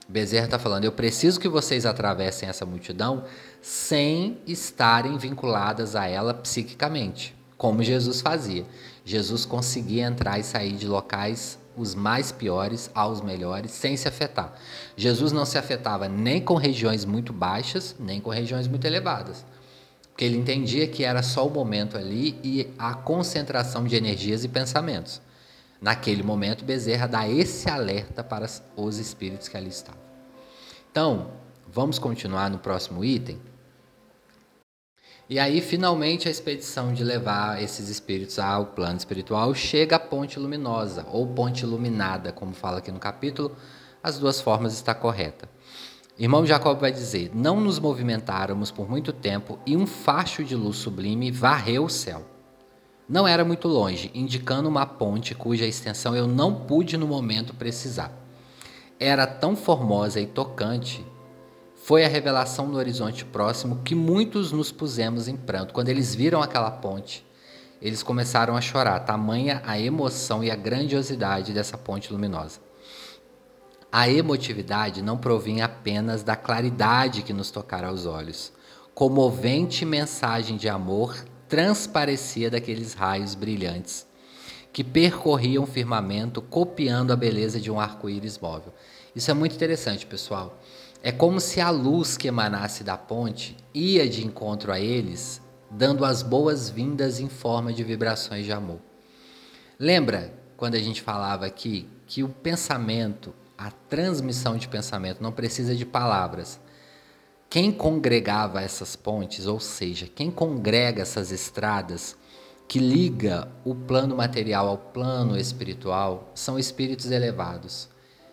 Bezerra 0.09 0.47
está 0.47 0.59
falando: 0.59 0.85
eu 0.85 0.93
preciso 0.93 1.39
que 1.39 1.49
vocês 1.49 1.85
atravessem 1.85 2.49
essa 2.49 2.65
multidão 2.65 3.25
sem 3.61 4.39
estarem 4.47 5.19
vinculadas 5.19 5.95
a 5.95 6.07
ela 6.07 6.33
psiquicamente, 6.33 7.37
como 7.59 7.83
Jesus 7.83 8.23
fazia. 8.23 8.65
Jesus 9.05 9.45
conseguia 9.45 10.07
entrar 10.07 10.39
e 10.39 10.43
sair 10.43 10.73
de 10.73 10.89
locais 10.89 11.60
os 11.81 11.95
mais 11.95 12.31
piores 12.31 12.91
aos 12.95 13.21
melhores, 13.23 13.71
sem 13.71 13.97
se 13.97 14.07
afetar. 14.07 14.53
Jesus 14.97 15.33
não 15.33 15.47
se 15.47 15.57
afetava 15.57 16.09
nem 16.09 16.41
com 16.41 16.55
regiões 16.55 17.05
muito 17.05 17.33
baixas, 17.33 17.97
nem 17.99 18.21
com 18.21 18.31
regiões 18.31 18.69
muito 18.69 18.85
elevadas. 18.85 19.45
Porque 20.11 20.25
ele 20.25 20.37
entendia 20.37 20.87
que 20.87 21.03
era 21.03 21.23
só 21.23 21.47
o 21.47 21.51
momento 21.51 21.97
ali 21.97 22.39
e 22.45 22.69
a 22.79 22.93
concentração 22.93 23.85
de 23.85 23.97
energias 23.97 24.45
e 24.45 24.49
pensamentos. 24.49 25.23
Naquele 25.81 26.23
momento, 26.23 26.63
Bezerra 26.63 27.07
dá 27.09 27.27
esse 27.27 27.71
alerta 27.71 28.23
para 28.23 28.47
os 28.77 28.99
espíritos 28.99 29.49
que 29.49 29.57
ali 29.57 29.71
estavam. 29.71 30.01
Então, 30.91 31.31
vamos 31.67 31.99
continuar 31.99 32.51
no 32.51 32.59
próximo 32.59 33.03
item. 33.03 33.41
E 35.31 35.39
aí, 35.39 35.61
finalmente, 35.61 36.27
a 36.27 36.31
expedição 36.31 36.93
de 36.93 37.05
levar 37.05 37.63
esses 37.63 37.89
espíritos 37.89 38.37
ao 38.41 38.67
plano 38.67 38.97
espiritual 38.97 39.55
chega 39.55 39.95
à 39.95 39.99
ponte 40.01 40.41
luminosa, 40.41 41.07
ou 41.09 41.25
ponte 41.25 41.63
iluminada, 41.63 42.33
como 42.33 42.53
fala 42.53 42.79
aqui 42.79 42.91
no 42.91 42.99
capítulo. 42.99 43.55
As 44.03 44.19
duas 44.19 44.41
formas 44.41 44.73
está 44.73 44.93
correta. 44.93 45.49
Irmão 46.19 46.45
Jacob 46.45 46.81
vai 46.81 46.91
dizer: 46.91 47.31
Não 47.33 47.61
nos 47.61 47.79
movimentáramos 47.79 48.73
por 48.73 48.91
muito 48.91 49.13
tempo 49.13 49.57
e 49.65 49.77
um 49.77 49.87
facho 49.87 50.43
de 50.43 50.57
luz 50.57 50.79
sublime 50.79 51.31
varreu 51.31 51.85
o 51.85 51.89
céu. 51.89 52.27
Não 53.09 53.25
era 53.25 53.45
muito 53.45 53.69
longe, 53.69 54.11
indicando 54.13 54.69
uma 54.69 54.85
ponte 54.85 55.33
cuja 55.33 55.65
extensão 55.65 56.17
eu 56.17 56.27
não 56.27 56.53
pude 56.53 56.97
no 56.97 57.07
momento 57.07 57.55
precisar. 57.55 58.11
Era 58.99 59.29
tão 59.29 59.55
formosa 59.55 60.21
e 60.21 60.27
tocante 60.27 61.07
foi 61.83 62.05
a 62.05 62.09
revelação 62.09 62.67
no 62.67 62.77
horizonte 62.77 63.25
próximo 63.25 63.81
que 63.83 63.95
muitos 63.95 64.53
nos 64.53 64.71
pusemos 64.71 65.29
em 65.29 65.37
pranto. 65.37 65.73
Quando 65.73 65.89
eles 65.89 66.15
viram 66.15 66.43
aquela 66.43 66.71
ponte, 66.71 67.27
eles 67.81 68.03
começaram 68.03 68.55
a 68.55 68.61
chorar, 68.61 69.01
tamanha 69.01 69.63
a 69.65 69.81
emoção 69.81 70.45
e 70.45 70.51
a 70.51 70.57
grandiosidade 70.57 71.55
dessa 71.55 71.79
ponte 71.79 72.13
luminosa. 72.13 72.61
A 73.91 74.09
emotividade 74.09 75.01
não 75.01 75.17
provinha 75.17 75.65
apenas 75.65 76.23
da 76.23 76.37
claridade 76.37 77.23
que 77.23 77.33
nos 77.33 77.51
tocara 77.51 77.89
aos 77.89 78.05
olhos. 78.05 78.53
Comovente 78.95 79.87
mensagem 79.87 80.59
de 80.59 80.69
amor 80.69 81.17
transparecia 81.49 82.51
daqueles 82.51 82.93
raios 82.93 83.35
brilhantes 83.35 84.07
que 84.73 84.85
percorriam 84.85 85.65
o 85.65 85.67
firmamento, 85.67 86.41
copiando 86.41 87.13
a 87.13 87.17
beleza 87.17 87.59
de 87.59 87.71
um 87.71 87.81
arco-íris 87.81 88.39
móvel. 88.39 88.73
Isso 89.17 89.31
é 89.31 89.35
muito 89.35 89.57
interessante, 89.57 90.07
pessoal. 90.07 90.60
É 91.03 91.11
como 91.11 91.41
se 91.41 91.63
a 91.63 91.71
luz 91.71 92.19
que 92.19 92.29
emanasse 92.29 92.85
da 92.85 92.97
ponte 92.97 93.57
ia 93.73 94.07
de 94.07 94.27
encontro 94.27 94.71
a 94.71 94.79
eles, 94.79 95.41
dando 95.71 96.05
as 96.05 96.23
boas-vindas 96.23 97.21
em 97.21 97.29
forma 97.29 97.73
de 97.73 97.83
vibrações 97.83 98.45
de 98.45 98.53
amor. 98.53 98.81
Lembra 99.79 100.35
quando 100.59 100.75
a 100.75 100.79
gente 100.79 101.01
falava 101.01 101.47
aqui 101.47 101.89
que 102.07 102.23
o 102.23 102.29
pensamento, 102.29 103.33
a 103.57 103.71
transmissão 103.71 104.59
de 104.59 104.69
pensamento 104.69 105.23
não 105.23 105.33
precisa 105.33 105.75
de 105.75 105.87
palavras. 105.87 106.61
Quem 107.49 107.73
congregava 107.73 108.61
essas 108.61 108.95
pontes, 108.95 109.47
ou 109.47 109.59
seja, 109.59 110.07
quem 110.07 110.31
congrega 110.31 111.01
essas 111.01 111.33
estradas, 111.33 112.15
que 112.69 112.79
liga 112.79 113.51
o 113.65 113.75
plano 113.75 114.17
material 114.17 114.69
ao 114.69 114.79
plano 114.79 115.37
espiritual 115.37 116.31
são 116.35 116.59
espíritos 116.59 117.11
elevados. 117.11 117.89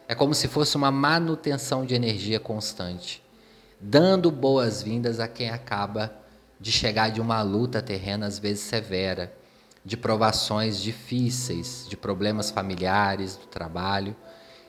É 0.09 0.15
como 0.15 0.33
se 0.33 0.47
fosse 0.47 0.77
uma 0.77 0.89
manutenção 0.89 1.85
de 1.85 1.93
energia 1.93 2.39
constante, 2.39 3.21
dando 3.79 4.31
boas-vindas 4.31 5.19
a 5.19 5.27
quem 5.27 5.49
acaba 5.49 6.15
de 6.57 6.71
chegar 6.71 7.09
de 7.09 7.19
uma 7.19 7.41
luta 7.41 7.81
terrena, 7.81 8.25
às 8.25 8.39
vezes 8.39 8.63
severa, 8.63 9.33
de 9.83 9.97
provações 9.97 10.79
difíceis, 10.79 11.85
de 11.89 11.97
problemas 11.97 12.49
familiares, 12.49 13.35
do 13.35 13.47
trabalho. 13.47 14.15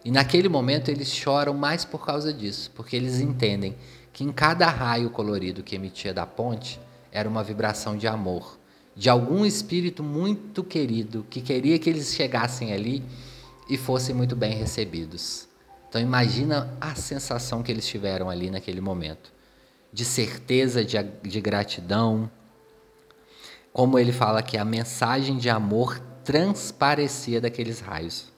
E 0.05 0.11
naquele 0.11 0.48
momento 0.48 0.90
eles 0.90 1.09
choram 1.09 1.55
mais 1.55 1.85
por 1.85 2.05
causa 2.05 2.33
disso, 2.33 2.72
porque 2.74 2.96
eles 2.96 3.20
entendem 3.20 3.77
que 4.12 4.24
em 4.24 4.33
cada 4.33 4.66
raio 4.66 5.09
colorido 5.09 5.62
que 5.62 5.77
emitia 5.77 6.12
da 6.12 6.27
ponte 6.27 6.81
era 7.12 7.29
uma 7.29 7.44
vibração 7.44 7.96
de 7.96 8.09
amor, 8.09 8.59
de 8.96 9.09
algum 9.09 9.46
espírito 9.46 10.03
muito 10.03 10.64
querido 10.64 11.24
que 11.31 11.40
queria 11.40 11.79
que 11.79 11.88
eles 11.88 12.12
chegassem 12.12 12.72
ali 12.72 13.05
e 13.68 13.76
fossem 13.76 14.14
muito 14.14 14.35
bem 14.35 14.54
recebidos. 14.54 15.48
Então 15.88 16.00
imagina 16.00 16.76
a 16.81 16.94
sensação 16.94 17.62
que 17.62 17.72
eles 17.72 17.87
tiveram 17.87 18.28
ali 18.28 18.50
naquele 18.50 18.81
momento, 18.81 19.33
de 19.92 20.04
certeza, 20.04 20.85
de, 20.85 20.96
de 21.22 21.40
gratidão. 21.40 22.31
Como 23.72 23.98
ele 23.98 24.12
fala 24.12 24.42
que 24.42 24.57
a 24.57 24.64
mensagem 24.64 25.37
de 25.37 25.48
amor 25.48 25.98
transparecia 26.24 27.40
daqueles 27.40 27.81
raios. 27.81 28.31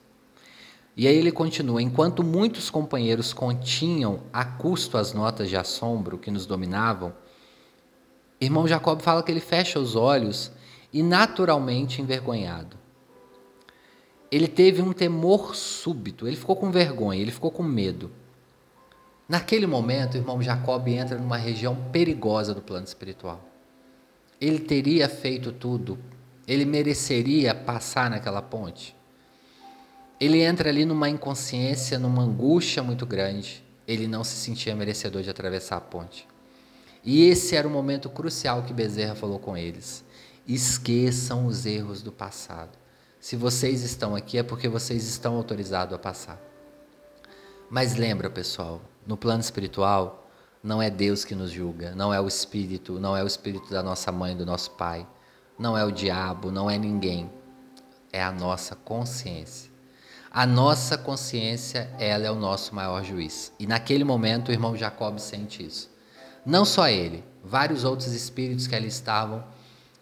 E 0.95 1.07
aí 1.07 1.15
ele 1.15 1.31
continua: 1.31 1.81
enquanto 1.81 2.23
muitos 2.23 2.69
companheiros 2.69 3.33
continham 3.33 4.21
a 4.31 4.45
custo 4.45 4.97
as 4.97 5.13
notas 5.13 5.49
de 5.49 5.57
assombro 5.57 6.17
que 6.17 6.31
nos 6.31 6.45
dominavam, 6.45 7.13
irmão 8.39 8.67
Jacob 8.67 9.01
fala 9.01 9.23
que 9.23 9.31
ele 9.31 9.39
fecha 9.39 9.79
os 9.79 9.95
olhos 9.95 10.51
e 10.93 11.01
naturalmente 11.03 12.01
envergonhado. 12.01 12.80
Ele 14.31 14.47
teve 14.47 14.81
um 14.81 14.93
temor 14.93 15.55
súbito, 15.55 16.27
ele 16.27 16.37
ficou 16.37 16.55
com 16.55 16.71
vergonha, 16.71 17.21
ele 17.21 17.31
ficou 17.31 17.51
com 17.51 17.63
medo. 17.63 18.11
Naquele 19.27 19.67
momento, 19.67 20.13
o 20.13 20.17
irmão 20.17 20.41
Jacob 20.41 20.87
entra 20.87 21.17
numa 21.17 21.37
região 21.37 21.75
perigosa 21.91 22.53
do 22.53 22.61
plano 22.61 22.85
espiritual. 22.85 23.41
Ele 24.39 24.59
teria 24.59 25.09
feito 25.09 25.51
tudo, 25.51 25.99
ele 26.47 26.65
mereceria 26.65 27.53
passar 27.53 28.09
naquela 28.09 28.41
ponte 28.41 28.95
ele 30.21 30.43
entra 30.43 30.69
ali 30.69 30.85
numa 30.85 31.09
inconsciência, 31.09 31.97
numa 31.97 32.21
angústia 32.21 32.83
muito 32.83 33.07
grande. 33.07 33.63
Ele 33.87 34.05
não 34.05 34.23
se 34.23 34.35
sentia 34.35 34.75
merecedor 34.75 35.23
de 35.23 35.31
atravessar 35.31 35.77
a 35.77 35.81
ponte. 35.81 36.27
E 37.03 37.23
esse 37.23 37.55
era 37.55 37.67
o 37.67 37.71
momento 37.71 38.07
crucial 38.07 38.61
que 38.61 38.71
Bezerra 38.71 39.15
falou 39.15 39.39
com 39.39 39.57
eles. 39.57 40.05
Esqueçam 40.47 41.47
os 41.47 41.65
erros 41.65 42.03
do 42.03 42.11
passado. 42.11 42.77
Se 43.21 43.35
vocês 43.35 43.83
estão 43.83 44.15
aqui 44.15 44.39
é 44.39 44.43
porque 44.43 44.67
vocês 44.67 45.07
estão 45.07 45.35
autorizados 45.35 45.93
a 45.93 45.99
passar. 45.99 46.41
Mas 47.69 47.95
lembra, 47.95 48.31
pessoal, 48.31 48.81
no 49.05 49.15
plano 49.15 49.41
espiritual, 49.41 50.27
não 50.63 50.81
é 50.81 50.89
Deus 50.89 51.23
que 51.23 51.35
nos 51.35 51.51
julga, 51.51 51.93
não 51.93 52.11
é 52.11 52.19
o 52.19 52.27
espírito, 52.27 52.99
não 52.99 53.15
é 53.15 53.23
o 53.23 53.27
espírito 53.27 53.69
da 53.69 53.83
nossa 53.83 54.11
mãe, 54.11 54.35
do 54.35 54.43
nosso 54.43 54.71
pai, 54.71 55.07
não 55.57 55.77
é 55.77 55.85
o 55.85 55.91
diabo, 55.91 56.49
não 56.49 56.67
é 56.67 56.79
ninguém. 56.79 57.31
É 58.11 58.23
a 58.23 58.31
nossa 58.31 58.75
consciência. 58.75 59.69
A 60.31 60.47
nossa 60.47 60.97
consciência, 60.97 61.93
ela 61.99 62.25
é 62.25 62.31
o 62.31 62.35
nosso 62.35 62.73
maior 62.73 63.03
juiz. 63.03 63.53
E 63.59 63.67
naquele 63.67 64.03
momento 64.03 64.49
o 64.49 64.51
irmão 64.51 64.75
Jacob 64.75 65.19
sente 65.19 65.63
isso. 65.63 65.91
Não 66.43 66.65
só 66.65 66.89
ele, 66.89 67.23
vários 67.43 67.83
outros 67.83 68.13
espíritos 68.13 68.65
que 68.65 68.75
ali 68.75 68.87
estavam 68.87 69.43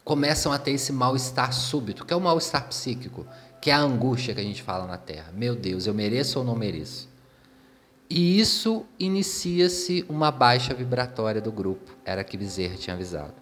começam 0.04 0.52
a 0.52 0.58
ter 0.58 0.72
esse 0.72 0.92
mal-estar 0.92 1.54
súbito, 1.54 2.06
que 2.06 2.14
é 2.14 2.16
o 2.16 2.22
mal-estar 2.22 2.68
psíquico, 2.68 3.28
que 3.62 3.70
é 3.70 3.74
a 3.74 3.80
angústia 3.80 4.34
que 4.34 4.40
a 4.40 4.44
gente 4.44 4.64
fala 4.64 4.86
na 4.88 4.98
Terra. 4.98 5.32
Meu 5.34 5.56
Deus, 5.56 5.86
eu 5.86 5.94
mereço 5.94 6.40
ou 6.40 6.46
não 6.46 6.56
mereço? 6.56 7.10
E 8.10 8.40
isso 8.40 8.86
inicia-se 8.98 10.04
uma 10.10 10.32
baixa 10.32 10.74
vibratória 10.74 11.40
do 11.40 11.52
grupo, 11.52 11.96
era 12.04 12.24
que 12.24 12.38
Bezerra 12.38 12.76
tinha 12.76 12.96
avisado. 12.96 13.36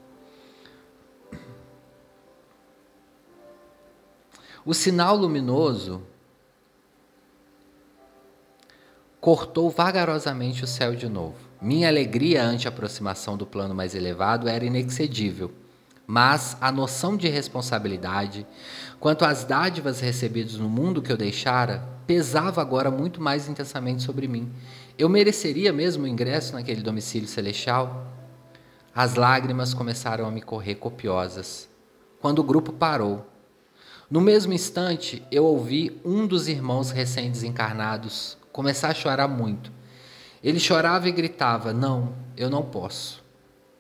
O 4.65 4.73
sinal 4.73 5.15
luminoso 5.15 6.03
cortou 9.21 9.69
vagarosamente 9.69 10.65
o 10.65 10.67
céu 10.67 10.93
de 10.93 11.07
novo. 11.07 11.37
Minha 11.61 11.87
alegria 11.87 12.43
ante 12.43 12.67
a 12.67 12.69
aproximação 12.69 13.37
do 13.37 13.45
plano 13.45 13.73
mais 13.73 13.95
elevado 13.95 14.49
era 14.49 14.65
inexcedível, 14.65 15.53
mas 16.07 16.55
a 16.61 16.71
noção 16.71 17.17
de 17.17 17.27
responsabilidade 17.27 18.47
quanto 18.97 19.25
às 19.25 19.43
dádivas 19.43 19.99
recebidas 19.99 20.55
no 20.55 20.69
mundo 20.69 21.01
que 21.01 21.11
eu 21.11 21.17
deixara 21.17 21.83
pesava 22.07 22.61
agora 22.61 22.89
muito 22.89 23.21
mais 23.21 23.49
intensamente 23.49 24.01
sobre 24.01 24.25
mim. 24.25 24.49
Eu 24.97 25.09
mereceria 25.09 25.73
mesmo 25.73 26.05
o 26.05 26.07
ingresso 26.07 26.53
naquele 26.53 26.81
domicílio 26.81 27.27
celestial? 27.27 28.07
As 28.95 29.15
lágrimas 29.15 29.73
começaram 29.73 30.25
a 30.25 30.31
me 30.31 30.41
correr 30.41 30.75
copiosas 30.75 31.67
quando 32.21 32.39
o 32.39 32.43
grupo 32.43 32.71
parou. 32.71 33.27
No 34.09 34.21
mesmo 34.21 34.53
instante, 34.53 35.21
eu 35.29 35.43
ouvi 35.43 35.99
um 36.05 36.25
dos 36.25 36.47
irmãos 36.47 36.89
recém-desencarnados 36.91 38.37
começar 38.53 38.87
a 38.87 38.93
chorar 38.93 39.27
muito. 39.27 39.71
Ele 40.41 40.59
chorava 40.59 41.09
e 41.09 41.11
gritava: 41.11 41.73
Não, 41.73 42.15
eu 42.37 42.49
não 42.49 42.63
posso. 42.63 43.26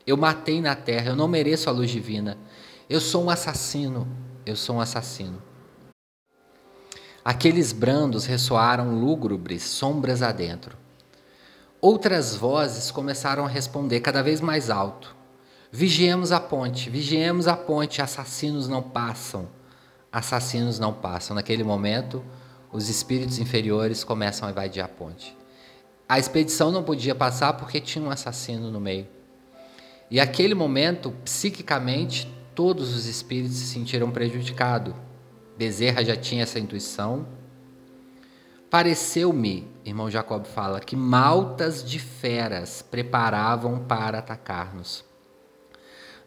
Eu 0.07 0.15
matei 0.15 0.61
na 0.61 0.73
terra, 0.73 1.09
eu 1.09 1.17
não 1.17 1.27
mereço 1.27 1.69
a 1.69 1.73
luz 1.73 1.91
divina. 1.91 2.37
Eu 2.89 3.01
sou 3.01 3.25
um 3.25 3.29
assassino, 3.29 4.07
eu 4.45 4.55
sou 4.55 4.77
um 4.77 4.79
assassino. 4.79 5.43
Aqueles 7.25 7.73
brandos 7.73 8.25
ressoaram 8.25 8.97
lúgubres, 8.97 9.63
sombras 9.63 10.21
adentro. 10.21 10.77
Outras 11.81 12.33
vozes 12.33 12.89
começaram 12.89 13.43
a 13.43 13.49
responder 13.49 13.99
cada 13.99 14.23
vez 14.23 14.39
mais 14.39 14.69
alto. 14.69 15.13
Vigiemos 15.69 16.31
a 16.31 16.39
ponte, 16.39 16.89
vigiemos 16.89 17.45
a 17.45 17.57
ponte, 17.57 18.01
assassinos 18.01 18.69
não 18.69 18.81
passam. 18.81 19.49
Assassinos 20.09 20.79
não 20.79 20.93
passam. 20.93 21.35
Naquele 21.35 21.65
momento, 21.65 22.23
os 22.71 22.87
espíritos 22.87 23.39
inferiores 23.39 24.05
começam 24.05 24.47
a 24.47 24.51
invadir 24.51 24.81
a 24.81 24.87
ponte. 24.87 25.37
A 26.07 26.17
expedição 26.17 26.71
não 26.71 26.81
podia 26.81 27.13
passar 27.13 27.51
porque 27.53 27.81
tinha 27.81 28.05
um 28.05 28.09
assassino 28.09 28.71
no 28.71 28.79
meio. 28.79 29.16
E 30.09 30.19
aquele 30.19 30.53
momento, 30.53 31.11
psiquicamente, 31.23 32.31
todos 32.55 32.95
os 32.95 33.05
espíritos 33.05 33.57
se 33.57 33.65
sentiram 33.67 34.09
prejudicados. 34.09 34.93
Bezerra 35.57 36.03
já 36.03 36.15
tinha 36.15 36.43
essa 36.43 36.59
intuição. 36.59 37.27
Pareceu-me, 38.69 39.67
irmão 39.85 40.09
Jacob 40.09 40.45
fala, 40.45 40.79
que 40.79 40.95
maltas 40.95 41.83
de 41.83 41.99
feras 41.99 42.81
preparavam 42.81 43.79
para 43.79 44.19
atacar-nos. 44.19 45.03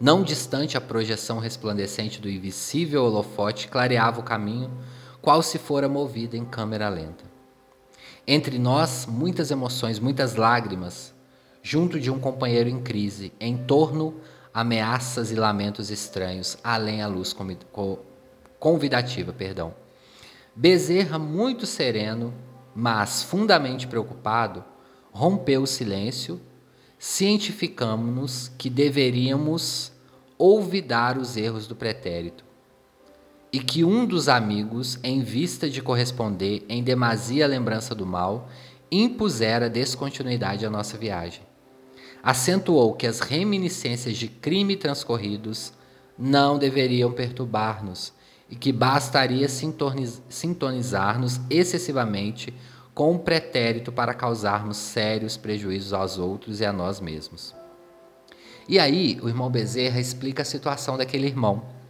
Não 0.00 0.22
distante 0.22 0.76
a 0.76 0.80
projeção 0.80 1.38
resplandecente 1.38 2.20
do 2.20 2.30
invisível 2.30 3.04
holofote 3.04 3.68
clareava 3.68 4.20
o 4.20 4.24
caminho 4.24 4.70
qual 5.20 5.42
se 5.42 5.58
fora 5.58 5.88
movida 5.88 6.36
em 6.36 6.44
câmera 6.44 6.88
lenta. 6.88 7.24
Entre 8.26 8.58
nós, 8.58 9.06
muitas 9.06 9.50
emoções, 9.50 9.98
muitas 9.98 10.36
lágrimas, 10.36 11.14
junto 11.62 12.00
de 12.00 12.10
um 12.10 12.18
companheiro 12.18 12.68
em 12.68 12.80
crise, 12.80 13.32
em 13.38 13.56
torno 13.56 14.20
ameaças 14.52 15.30
e 15.30 15.34
lamentos 15.34 15.90
estranhos, 15.90 16.58
além 16.64 17.02
a 17.02 17.06
luz 17.06 17.34
convidativa, 18.58 19.32
perdão. 19.32 19.74
Bezerra, 20.54 21.18
muito 21.18 21.66
sereno, 21.66 22.34
mas 22.74 23.22
fundamente 23.22 23.86
preocupado, 23.86 24.64
rompeu 25.12 25.62
o 25.62 25.66
silêncio, 25.66 26.40
cientificamos-nos 26.98 28.50
que 28.58 28.68
deveríamos 28.68 29.92
olvidar 30.38 31.16
os 31.16 31.36
erros 31.36 31.66
do 31.66 31.76
pretérito 31.76 32.44
e 33.52 33.58
que 33.58 33.84
um 33.84 34.06
dos 34.06 34.28
amigos, 34.28 34.98
em 35.02 35.22
vista 35.22 35.68
de 35.68 35.82
corresponder 35.82 36.64
em 36.68 36.82
demasia 36.82 37.44
à 37.44 37.48
lembrança 37.48 37.94
do 37.94 38.06
mal, 38.06 38.48
impusera 38.90 39.68
descontinuidade 39.68 40.64
à 40.64 40.70
nossa 40.70 40.96
viagem. 40.96 41.49
Acentuou 42.22 42.94
que 42.94 43.06
as 43.06 43.20
reminiscências 43.20 44.16
de 44.16 44.28
crime 44.28 44.76
transcorridos 44.76 45.72
não 46.18 46.58
deveriam 46.58 47.12
perturbar-nos 47.12 48.12
e 48.48 48.56
que 48.56 48.72
bastaria 48.72 49.48
sintonizar-nos 49.48 51.40
excessivamente 51.48 52.52
com 52.94 53.12
um 53.12 53.18
pretérito 53.18 53.90
para 53.90 54.12
causarmos 54.12 54.76
sérios 54.76 55.36
prejuízos 55.36 55.92
aos 55.92 56.18
outros 56.18 56.60
e 56.60 56.64
a 56.66 56.72
nós 56.72 57.00
mesmos. 57.00 57.54
E 58.68 58.78
aí, 58.78 59.18
o 59.22 59.28
irmão 59.28 59.48
Bezerra 59.48 60.00
explica 60.00 60.42
a 60.42 60.44
situação 60.44 60.96
daquele 60.96 61.26
irmão 61.26 61.80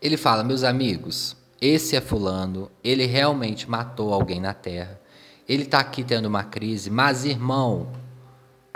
ele 0.00 0.16
fala: 0.16 0.44
Meus 0.44 0.62
amigos, 0.62 1.36
esse 1.60 1.96
é 1.96 2.00
Fulano, 2.00 2.70
ele 2.82 3.06
realmente 3.06 3.68
matou 3.68 4.12
alguém 4.12 4.40
na 4.40 4.52
terra. 4.52 5.00
Ele 5.48 5.62
está 5.62 5.78
aqui 5.78 6.02
tendo 6.02 6.26
uma 6.26 6.44
crise, 6.44 6.90
mas 6.90 7.24
irmão, 7.24 7.88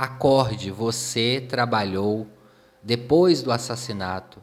acorde, 0.01 0.71
você 0.71 1.45
trabalhou 1.47 2.27
depois 2.83 3.43
do 3.43 3.53
assassinato. 3.53 4.41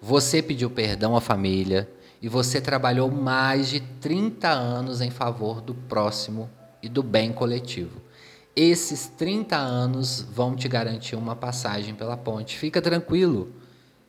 Você 0.00 0.42
pediu 0.42 0.68
perdão 0.68 1.16
à 1.16 1.20
família 1.20 1.88
e 2.20 2.28
você 2.28 2.60
trabalhou 2.60 3.08
mais 3.08 3.68
de 3.68 3.78
30 3.78 4.48
anos 4.48 5.00
em 5.00 5.08
favor 5.08 5.60
do 5.60 5.72
próximo 5.72 6.50
e 6.82 6.88
do 6.88 7.00
bem 7.00 7.32
coletivo. 7.32 8.02
Esses 8.56 9.06
30 9.06 9.56
anos 9.56 10.20
vão 10.20 10.56
te 10.56 10.66
garantir 10.66 11.14
uma 11.14 11.36
passagem 11.36 11.94
pela 11.94 12.16
ponte. 12.16 12.58
Fica 12.58 12.82
tranquilo. 12.82 13.52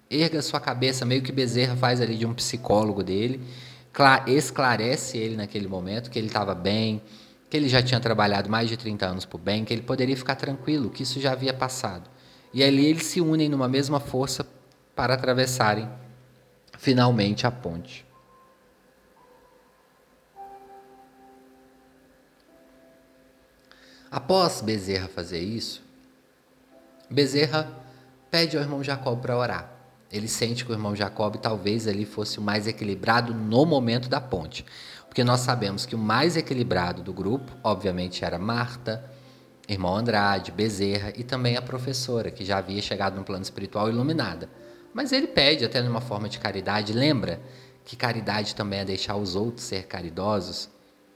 Erga 0.09 0.41
sua 0.41 0.59
cabeça, 0.59 1.05
meio 1.05 1.21
que 1.21 1.31
Bezerra 1.31 1.75
faz 1.75 2.01
ali 2.01 2.17
de 2.17 2.25
um 2.25 2.33
psicólogo 2.33 3.03
dele, 3.03 3.39
esclarece 4.25 5.19
ele 5.19 5.35
naquele 5.35 5.67
momento 5.67 6.09
que 6.09 6.17
ele 6.17 6.27
estava 6.27 6.55
bem, 6.55 6.99
que 7.53 7.57
ele 7.57 7.69
já 7.69 7.83
tinha 7.83 7.99
trabalhado 7.99 8.49
mais 8.49 8.67
de 8.67 8.75
30 8.75 9.05
anos 9.05 9.25
por 9.25 9.39
bem, 9.39 9.63
que 9.63 9.71
ele 9.71 9.83
poderia 9.83 10.17
ficar 10.17 10.35
tranquilo, 10.35 10.89
que 10.89 11.03
isso 11.03 11.21
já 11.21 11.33
havia 11.33 11.53
passado. 11.53 12.09
E 12.51 12.63
ali 12.63 12.87
eles 12.87 13.05
se 13.05 13.21
unem 13.21 13.47
numa 13.47 13.67
mesma 13.67 13.99
força 13.99 14.43
para 14.95 15.13
atravessarem 15.13 15.87
finalmente 16.79 17.45
a 17.45 17.51
ponte. 17.51 18.03
Após 24.09 24.59
Bezerra 24.61 25.07
fazer 25.07 25.41
isso, 25.41 25.83
Bezerra 27.07 27.71
pede 28.31 28.57
ao 28.57 28.63
irmão 28.63 28.83
Jacob 28.83 29.21
para 29.21 29.37
orar. 29.37 29.71
Ele 30.11 30.27
sente 30.27 30.65
que 30.65 30.71
o 30.71 30.73
irmão 30.73 30.95
Jacob 30.95 31.35
talvez 31.35 31.87
ali 31.87 32.03
fosse 32.03 32.39
o 32.39 32.41
mais 32.41 32.65
equilibrado 32.65 33.31
no 33.31 33.63
momento 33.63 34.09
da 34.09 34.19
ponte. 34.19 34.65
Porque 35.13 35.23
nós 35.23 35.41
sabemos 35.41 35.85
que 35.85 35.93
o 35.93 35.99
mais 35.99 36.35
equilibrado 36.35 37.03
do 37.03 37.13
grupo, 37.13 37.51
obviamente, 37.63 38.25
era 38.25 38.39
Marta, 38.39 39.11
irmão 39.69 39.95
Andrade, 39.95 40.51
Bezerra 40.51 41.13
e 41.15 41.23
também 41.23 41.55
a 41.55 41.61
professora, 41.61 42.31
que 42.31 42.43
já 42.43 42.57
havia 42.57 42.81
chegado 42.81 43.15
no 43.15 43.23
plano 43.23 43.43
espiritual 43.43 43.87
iluminada. 43.87 44.49
Mas 44.91 45.11
ele 45.11 45.27
pede, 45.27 45.63
até 45.63 45.83
numa 45.83 46.01
forma 46.01 46.27
de 46.27 46.39
caridade, 46.39 46.93
lembra 46.93 47.39
que 47.85 47.95
caridade 47.95 48.55
também 48.55 48.79
é 48.79 48.85
deixar 48.85 49.15
os 49.15 49.35
outros 49.35 49.67
ser 49.67 49.85
caridosos? 49.85 50.67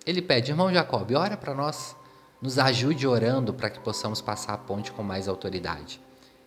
Ele 0.05 0.21
pede, 0.21 0.51
irmão 0.51 0.71
Jacob, 0.71 1.11
ora 1.15 1.35
para 1.35 1.55
nós, 1.55 1.95
nos 2.39 2.59
ajude 2.59 3.07
orando 3.07 3.51
para 3.51 3.71
que 3.71 3.79
possamos 3.79 4.21
passar 4.21 4.53
a 4.53 4.57
ponte 4.59 4.91
com 4.91 5.01
mais 5.01 5.27
autoridade. 5.27 5.99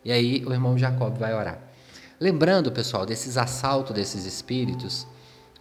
E 0.04 0.12
aí 0.12 0.44
o 0.46 0.52
irmão 0.52 0.78
Jacob 0.78 1.18
vai 1.18 1.34
orar. 1.34 1.58
Lembrando, 2.20 2.70
pessoal, 2.70 3.04
desses 3.04 3.36
assaltos 3.36 3.92
desses 3.92 4.24
espíritos, 4.24 5.04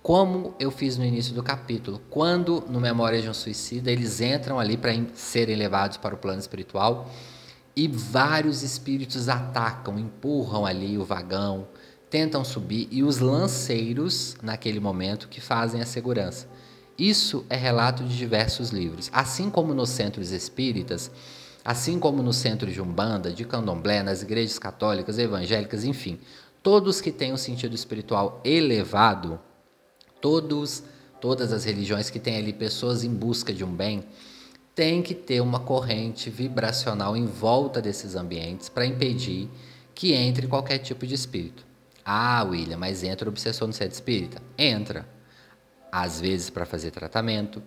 como 0.09 0.55
eu 0.59 0.71
fiz 0.71 0.97
no 0.97 1.05
início 1.05 1.35
do 1.35 1.43
capítulo, 1.43 2.01
quando 2.09 2.63
no 2.67 2.81
Memória 2.81 3.21
de 3.21 3.29
um 3.29 3.33
Suicida 3.35 3.91
eles 3.91 4.19
entram 4.19 4.59
ali 4.59 4.75
para 4.75 4.91
serem 5.13 5.55
levados 5.55 5.97
para 5.97 6.15
o 6.15 6.17
plano 6.17 6.39
espiritual 6.39 7.11
e 7.75 7.87
vários 7.87 8.63
espíritos 8.63 9.29
atacam, 9.29 9.99
empurram 9.99 10.65
ali 10.65 10.97
o 10.97 11.05
vagão, 11.05 11.67
tentam 12.09 12.43
subir 12.43 12.87
e 12.89 13.03
os 13.03 13.19
lanceiros, 13.19 14.35
naquele 14.41 14.79
momento, 14.79 15.27
que 15.27 15.39
fazem 15.39 15.79
a 15.79 15.85
segurança. 15.85 16.47
Isso 16.97 17.45
é 17.47 17.55
relato 17.55 18.03
de 18.03 18.17
diversos 18.17 18.71
livros. 18.71 19.11
Assim 19.13 19.47
como 19.47 19.75
nos 19.75 19.89
centros 19.89 20.31
espíritas, 20.31 21.11
assim 21.63 21.99
como 21.99 22.23
no 22.23 22.33
centro 22.33 22.71
de 22.71 22.81
Umbanda, 22.81 23.31
de 23.31 23.45
Candomblé, 23.45 24.01
nas 24.01 24.23
igrejas 24.23 24.57
católicas, 24.57 25.19
evangélicas, 25.19 25.83
enfim, 25.83 26.19
todos 26.63 26.99
que 26.99 27.11
têm 27.11 27.31
um 27.31 27.37
sentido 27.37 27.75
espiritual 27.75 28.41
elevado, 28.43 29.39
todos, 30.21 30.83
todas 31.19 31.51
as 31.51 31.63
religiões 31.63 32.09
que 32.09 32.19
têm 32.19 32.37
ali 32.37 32.53
pessoas 32.53 33.03
em 33.03 33.13
busca 33.13 33.53
de 33.53 33.63
um 33.63 33.73
bem, 33.73 34.03
tem 34.75 35.01
que 35.01 35.13
ter 35.13 35.41
uma 35.41 35.59
corrente 35.59 36.29
vibracional 36.29 37.17
em 37.17 37.25
volta 37.25 37.81
desses 37.81 38.15
ambientes 38.15 38.69
para 38.69 38.85
impedir 38.85 39.49
que 39.93 40.13
entre 40.13 40.47
qualquer 40.47 40.77
tipo 40.77 41.05
de 41.05 41.13
espírito. 41.13 41.65
Ah, 42.05 42.43
William, 42.43 42.77
mas 42.77 43.03
entra 43.03 43.27
o 43.27 43.31
obsessor 43.31 43.67
no 43.67 43.73
centro 43.73 43.93
espírita? 43.93 44.41
Entra. 44.57 45.05
Às 45.91 46.21
vezes 46.21 46.49
para 46.49 46.65
fazer 46.65 46.91
tratamento, 46.91 47.61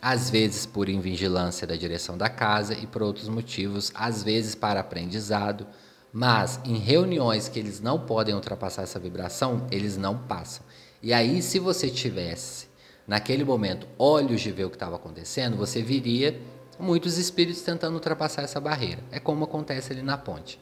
às 0.00 0.30
vezes 0.30 0.64
por 0.66 0.88
invigilância 0.88 1.66
da 1.66 1.76
direção 1.76 2.16
da 2.16 2.28
casa 2.28 2.74
e 2.74 2.86
por 2.86 3.02
outros 3.02 3.28
motivos, 3.28 3.90
às 3.94 4.22
vezes 4.22 4.54
para 4.54 4.80
aprendizado, 4.80 5.66
mas 6.12 6.60
em 6.64 6.76
reuniões 6.76 7.48
que 7.48 7.58
eles 7.58 7.80
não 7.80 7.98
podem 7.98 8.34
ultrapassar 8.34 8.82
essa 8.82 8.98
vibração, 8.98 9.66
eles 9.70 9.96
não 9.96 10.16
passam. 10.16 10.64
E 11.02 11.12
aí, 11.12 11.42
se 11.42 11.58
você 11.58 11.90
tivesse 11.90 12.68
naquele 13.06 13.44
momento 13.44 13.88
olhos 13.98 14.40
de 14.40 14.52
ver 14.52 14.64
o 14.64 14.70
que 14.70 14.76
estava 14.76 14.96
acontecendo, 14.96 15.56
você 15.56 15.82
viria 15.82 16.40
muitos 16.78 17.18
espíritos 17.18 17.62
tentando 17.62 17.94
ultrapassar 17.94 18.42
essa 18.42 18.60
barreira. 18.60 19.02
É 19.10 19.18
como 19.18 19.44
acontece 19.44 19.92
ali 19.92 20.02
na 20.02 20.16
ponte. 20.16 20.60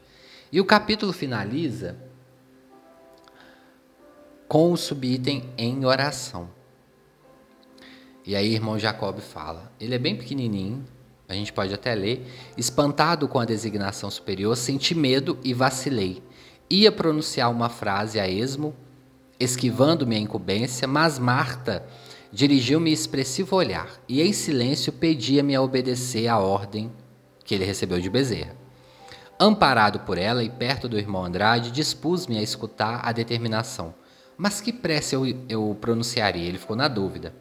E 0.50 0.60
o 0.60 0.64
capítulo 0.64 1.12
finaliza 1.12 1.96
com 4.48 4.72
o 4.72 4.76
subitem 4.76 5.48
em 5.56 5.84
oração. 5.84 6.50
E 8.26 8.34
aí, 8.34 8.54
irmão 8.54 8.78
Jacob 8.78 9.18
fala. 9.20 9.72
Ele 9.78 9.94
é 9.94 9.98
bem 9.98 10.16
pequenininho, 10.16 10.84
a 11.28 11.34
gente 11.34 11.52
pode 11.52 11.72
até 11.72 11.94
ler. 11.94 12.26
Espantado 12.56 13.28
com 13.28 13.38
a 13.38 13.44
designação 13.44 14.10
superior, 14.10 14.56
senti 14.56 14.94
medo 14.94 15.38
e 15.44 15.54
vacilei. 15.54 16.22
Ia 16.68 16.90
pronunciar 16.90 17.50
uma 17.50 17.68
frase 17.68 18.18
a 18.18 18.28
esmo, 18.28 18.74
esquivando 19.40 20.06
minha 20.06 20.20
incumbência, 20.20 20.86
mas 20.86 21.18
Marta 21.18 21.84
dirigiu-me 22.30 22.92
expressivo 22.92 23.56
olhar 23.56 23.88
e, 24.06 24.20
em 24.20 24.32
silêncio, 24.32 24.92
pedia-me 24.92 25.56
a 25.56 25.62
obedecer 25.62 26.28
à 26.28 26.38
ordem 26.38 26.92
que 27.44 27.54
ele 27.54 27.64
recebeu 27.64 27.98
de 27.98 28.10
Bezerra. 28.10 28.54
Amparado 29.40 30.00
por 30.00 30.18
ela 30.18 30.44
e 30.44 30.50
perto 30.50 30.86
do 30.86 30.98
irmão 30.98 31.24
Andrade, 31.24 31.70
dispus-me 31.70 32.36
a 32.36 32.42
escutar 32.42 33.00
a 33.02 33.10
determinação. 33.10 33.94
Mas 34.36 34.60
que 34.60 34.72
prece 34.72 35.14
eu, 35.14 35.26
eu 35.48 35.76
pronunciaria? 35.80 36.46
Ele 36.46 36.58
ficou 36.58 36.76
na 36.76 36.88
dúvida. 36.88 37.34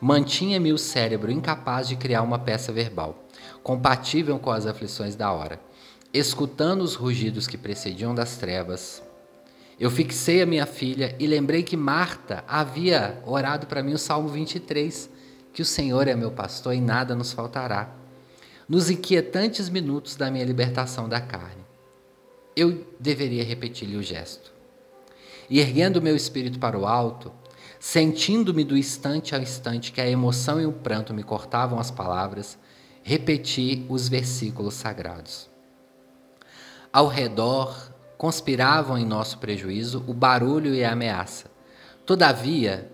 Mantinha-me 0.00 0.72
o 0.72 0.78
cérebro 0.78 1.32
incapaz 1.32 1.88
de 1.88 1.96
criar 1.96 2.22
uma 2.22 2.38
peça 2.38 2.70
verbal, 2.70 3.26
compatível 3.62 4.38
com 4.38 4.50
as 4.50 4.66
aflições 4.66 5.16
da 5.16 5.32
hora. 5.32 5.58
Escutando 6.12 6.82
os 6.82 6.94
rugidos 6.94 7.46
que 7.46 7.58
precediam 7.58 8.14
das 8.14 8.36
trevas, 8.36 9.02
eu 9.78 9.90
fixei 9.90 10.42
a 10.42 10.46
minha 10.46 10.66
filha 10.66 11.14
e 11.20 11.26
lembrei 11.26 11.62
que 11.62 11.76
Marta 11.76 12.42
havia 12.48 13.22
orado 13.24 13.66
para 13.66 13.82
mim 13.82 13.92
o 13.92 13.98
Salmo 13.98 14.28
23, 14.28 15.08
que 15.52 15.62
o 15.62 15.64
Senhor 15.64 16.08
é 16.08 16.16
meu 16.16 16.32
pastor 16.32 16.74
e 16.74 16.80
nada 16.80 17.14
nos 17.14 17.32
faltará. 17.32 17.94
Nos 18.68 18.90
inquietantes 18.90 19.68
minutos 19.68 20.16
da 20.16 20.30
minha 20.30 20.44
libertação 20.44 21.08
da 21.08 21.20
carne, 21.20 21.64
eu 22.56 22.86
deveria 22.98 23.44
repetir-lhe 23.44 23.96
o 23.96 24.02
gesto. 24.02 24.52
E 25.48 25.60
erguendo 25.60 26.02
meu 26.02 26.16
espírito 26.16 26.58
para 26.58 26.76
o 26.76 26.84
alto, 26.84 27.32
sentindo-me 27.78 28.64
do 28.64 28.76
instante 28.76 29.32
ao 29.34 29.40
instante 29.40 29.92
que 29.92 30.00
a 30.00 30.10
emoção 30.10 30.60
e 30.60 30.66
o 30.66 30.72
pranto 30.72 31.14
me 31.14 31.22
cortavam 31.22 31.78
as 31.78 31.90
palavras, 31.90 32.58
repeti 33.02 33.86
os 33.88 34.08
versículos 34.08 34.74
sagrados. 34.74 35.48
Ao 36.92 37.06
redor 37.06 37.96
conspiravam 38.18 38.98
em 38.98 39.04
nosso 39.04 39.38
prejuízo 39.38 40.04
o 40.08 40.12
barulho 40.12 40.74
e 40.74 40.84
a 40.84 40.92
ameaça. 40.92 41.48
Todavia, 42.04 42.90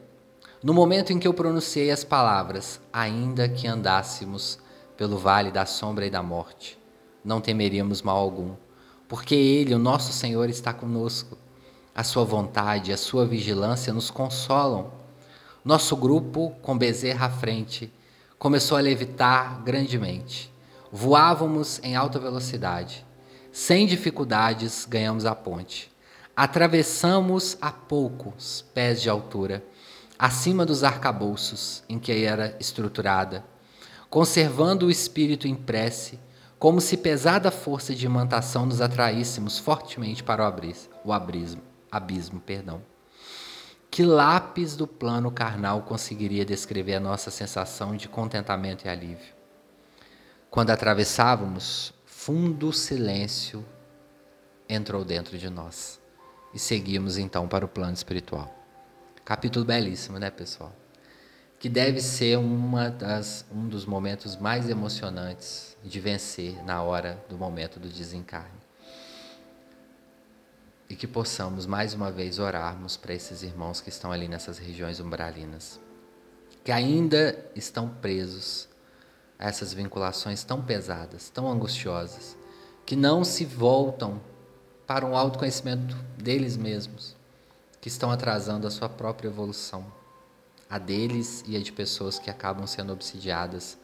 no 0.62 0.74
momento 0.74 1.14
em 1.14 1.18
que 1.18 1.26
eu 1.26 1.32
pronunciei 1.32 1.90
as 1.90 2.04
palavras, 2.04 2.78
ainda 2.92 3.48
que 3.48 3.66
andássemos 3.66 4.58
pelo 4.98 5.16
vale 5.16 5.50
da 5.50 5.64
sombra 5.64 6.04
e 6.04 6.10
da 6.10 6.22
morte, 6.22 6.78
não 7.24 7.40
temeríamos 7.40 8.02
mal 8.02 8.18
algum, 8.18 8.54
porque 9.08 9.34
Ele, 9.34 9.74
o 9.74 9.78
nosso 9.78 10.12
Senhor, 10.12 10.50
está 10.50 10.74
conosco. 10.74 11.38
A 11.94 12.04
Sua 12.04 12.24
vontade, 12.24 12.92
a 12.92 12.96
Sua 12.96 13.24
vigilância 13.24 13.94
nos 13.94 14.10
consolam. 14.10 14.92
Nosso 15.64 15.96
grupo, 15.96 16.54
com 16.60 16.76
Bezerra 16.76 17.26
à 17.26 17.30
frente, 17.30 17.90
começou 18.38 18.76
a 18.76 18.80
levitar 18.80 19.62
grandemente. 19.62 20.52
Voávamos 20.92 21.80
em 21.82 21.96
alta 21.96 22.18
velocidade 22.18 23.06
sem 23.54 23.86
dificuldades, 23.86 24.84
ganhamos 24.84 25.24
a 25.24 25.32
ponte. 25.32 25.88
Atravessamos 26.34 27.56
a 27.60 27.70
poucos 27.70 28.64
pés 28.74 29.00
de 29.00 29.08
altura, 29.08 29.64
acima 30.18 30.66
dos 30.66 30.82
arcabouços 30.82 31.84
em 31.88 32.00
que 32.00 32.24
era 32.24 32.56
estruturada, 32.58 33.44
conservando 34.10 34.86
o 34.86 34.90
espírito 34.90 35.46
em 35.46 35.54
prece, 35.54 36.18
como 36.58 36.80
se 36.80 36.96
pesada 36.96 37.48
força 37.52 37.94
de 37.94 38.04
imantação 38.04 38.66
nos 38.66 38.80
atraíssemos 38.80 39.56
fortemente 39.56 40.24
para 40.24 40.42
o, 40.42 40.46
abris, 40.46 40.90
o 41.04 41.12
abismo, 41.12 41.62
abismo. 41.92 42.40
Perdão. 42.40 42.82
Que 43.88 44.02
lápis 44.02 44.74
do 44.74 44.88
plano 44.88 45.30
carnal 45.30 45.82
conseguiria 45.82 46.44
descrever 46.44 46.96
a 46.96 47.00
nossa 47.00 47.30
sensação 47.30 47.96
de 47.96 48.08
contentamento 48.08 48.84
e 48.84 48.88
alívio? 48.88 49.32
Quando 50.50 50.70
atravessávamos 50.70 51.93
profundo 52.24 52.72
silêncio 52.72 53.62
entrou 54.66 55.04
dentro 55.04 55.36
de 55.36 55.50
nós. 55.50 56.00
E 56.54 56.58
seguimos 56.58 57.18
então 57.18 57.46
para 57.46 57.66
o 57.66 57.68
plano 57.68 57.92
espiritual. 57.92 58.50
Capítulo 59.26 59.62
belíssimo, 59.62 60.18
né, 60.18 60.30
pessoal? 60.30 60.74
Que 61.58 61.68
deve 61.68 62.00
ser 62.00 62.38
uma 62.38 62.88
das, 62.88 63.44
um 63.52 63.68
dos 63.68 63.84
momentos 63.84 64.36
mais 64.36 64.70
emocionantes 64.70 65.76
de 65.84 66.00
vencer 66.00 66.64
na 66.64 66.82
hora 66.82 67.22
do 67.28 67.36
momento 67.36 67.78
do 67.78 67.88
desencarne. 67.88 68.64
e 70.88 70.96
que 70.96 71.06
possamos 71.06 71.66
mais 71.66 71.92
uma 71.92 72.10
vez 72.10 72.38
orarmos 72.38 72.96
para 72.96 73.12
esses 73.12 73.42
irmãos 73.42 73.82
que 73.82 73.90
estão 73.90 74.10
ali 74.10 74.28
nessas 74.28 74.56
regiões 74.56 74.98
umbralinas, 74.98 75.78
que 76.62 76.72
ainda 76.72 77.38
estão 77.54 77.88
presos 77.88 78.68
a 79.38 79.48
essas 79.48 79.72
vinculações 79.72 80.44
tão 80.44 80.62
pesadas, 80.62 81.28
tão 81.28 81.50
angustiosas, 81.50 82.36
que 82.86 82.96
não 82.96 83.24
se 83.24 83.44
voltam 83.44 84.20
para 84.86 85.06
um 85.06 85.16
autoconhecimento 85.16 85.96
deles 86.18 86.56
mesmos, 86.56 87.16
que 87.80 87.88
estão 87.88 88.10
atrasando 88.10 88.66
a 88.66 88.70
sua 88.70 88.88
própria 88.88 89.28
evolução, 89.28 89.84
a 90.68 90.78
deles 90.78 91.44
e 91.46 91.56
a 91.56 91.60
de 91.60 91.72
pessoas 91.72 92.18
que 92.18 92.30
acabam 92.30 92.66
sendo 92.66 92.92
obsidiadas 92.92 93.78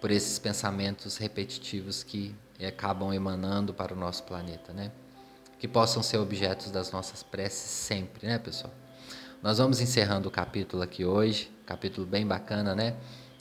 por 0.00 0.10
esses 0.10 0.38
pensamentos 0.38 1.16
repetitivos 1.16 2.02
que 2.02 2.34
acabam 2.66 3.12
emanando 3.12 3.74
para 3.74 3.94
o 3.94 3.96
nosso 3.96 4.22
planeta, 4.24 4.72
né? 4.72 4.90
Que 5.58 5.68
possam 5.68 6.02
ser 6.02 6.18
objetos 6.18 6.70
das 6.70 6.90
nossas 6.90 7.22
preces 7.22 7.70
sempre, 7.70 8.26
né, 8.26 8.38
pessoal? 8.38 8.72
Nós 9.42 9.58
vamos 9.58 9.80
encerrando 9.80 10.28
o 10.28 10.30
capítulo 10.30 10.82
aqui 10.82 11.04
hoje, 11.04 11.50
capítulo 11.66 12.06
bem 12.06 12.26
bacana, 12.26 12.74
né? 12.74 12.96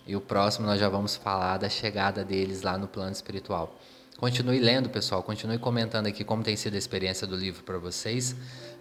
E 0.10 0.16
o 0.16 0.22
próximo 0.22 0.66
nós 0.66 0.80
já 0.80 0.89
vamos 0.89 1.16
falar 1.16 1.57
da 1.57 1.70
chegada 1.70 2.26
deles 2.26 2.64
lá 2.64 2.80
no 2.80 2.88
plano 2.88 3.12
espiritual. 3.12 3.80
Continue 4.18 4.57
lendo, 4.57 4.89
pessoal. 4.89 5.22
Continue 5.22 5.60
comentando 5.60 6.07
aqui 6.07 6.24
como 6.24 6.41
tem 6.41 6.55
sido 6.55 6.74
a 6.74 6.80
experiência 6.80 7.28
do 7.28 7.36
livro 7.36 7.64
para 7.64 7.78
vocês. 7.78 8.36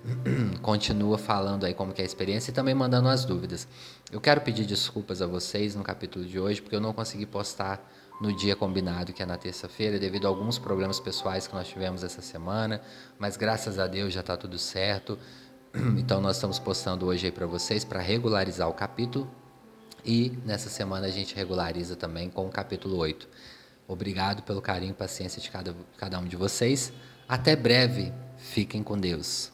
Continua 0.62 1.18
falando 1.18 1.66
aí 1.66 1.74
como 1.74 1.92
é 1.98 2.00
a 2.00 2.04
experiência 2.04 2.50
e 2.50 2.54
também 2.54 2.74
mandando 2.74 3.10
as 3.10 3.26
dúvidas. 3.26 3.68
Eu 4.10 4.22
quero 4.22 4.40
pedir 4.40 4.64
desculpas 4.64 5.20
a 5.20 5.26
vocês 5.26 5.74
no 5.74 5.84
capítulo 5.84 6.24
de 6.24 6.40
hoje, 6.40 6.62
porque 6.62 6.74
eu 6.74 6.80
não 6.80 6.94
consegui 6.94 7.26
postar 7.26 7.86
no 8.22 8.34
dia 8.34 8.56
combinado, 8.56 9.12
que 9.12 9.22
é 9.22 9.26
na 9.26 9.36
terça-feira, 9.36 9.98
devido 9.98 10.24
a 10.24 10.30
alguns 10.30 10.58
problemas 10.58 10.98
pessoais 10.98 11.46
que 11.46 11.54
nós 11.54 11.68
tivemos 11.68 12.02
essa 12.02 12.22
semana, 12.22 12.80
mas 13.18 13.36
graças 13.36 13.78
a 13.78 13.86
Deus 13.86 14.14
já 14.14 14.20
está 14.20 14.34
tudo 14.34 14.56
certo. 14.56 15.18
Então 15.98 16.22
nós 16.22 16.36
estamos 16.36 16.58
postando 16.58 17.04
hoje 17.04 17.26
aí 17.26 17.32
para 17.32 17.44
vocês 17.44 17.84
para 17.84 18.00
regularizar 18.00 18.66
o 18.66 18.72
capítulo 18.72 19.30
e 20.08 20.38
nessa 20.46 20.70
semana 20.70 21.06
a 21.06 21.10
gente 21.10 21.36
regulariza 21.36 21.94
também 21.94 22.30
com 22.30 22.46
o 22.46 22.50
capítulo 22.50 22.96
8. 22.96 23.28
Obrigado 23.86 24.42
pelo 24.42 24.62
carinho 24.62 24.92
e 24.92 24.94
paciência 24.94 25.38
de 25.38 25.50
cada, 25.50 25.76
cada 25.98 26.18
um 26.18 26.24
de 26.24 26.34
vocês. 26.34 26.90
Até 27.28 27.54
breve. 27.54 28.10
Fiquem 28.38 28.82
com 28.82 28.98
Deus. 28.98 29.52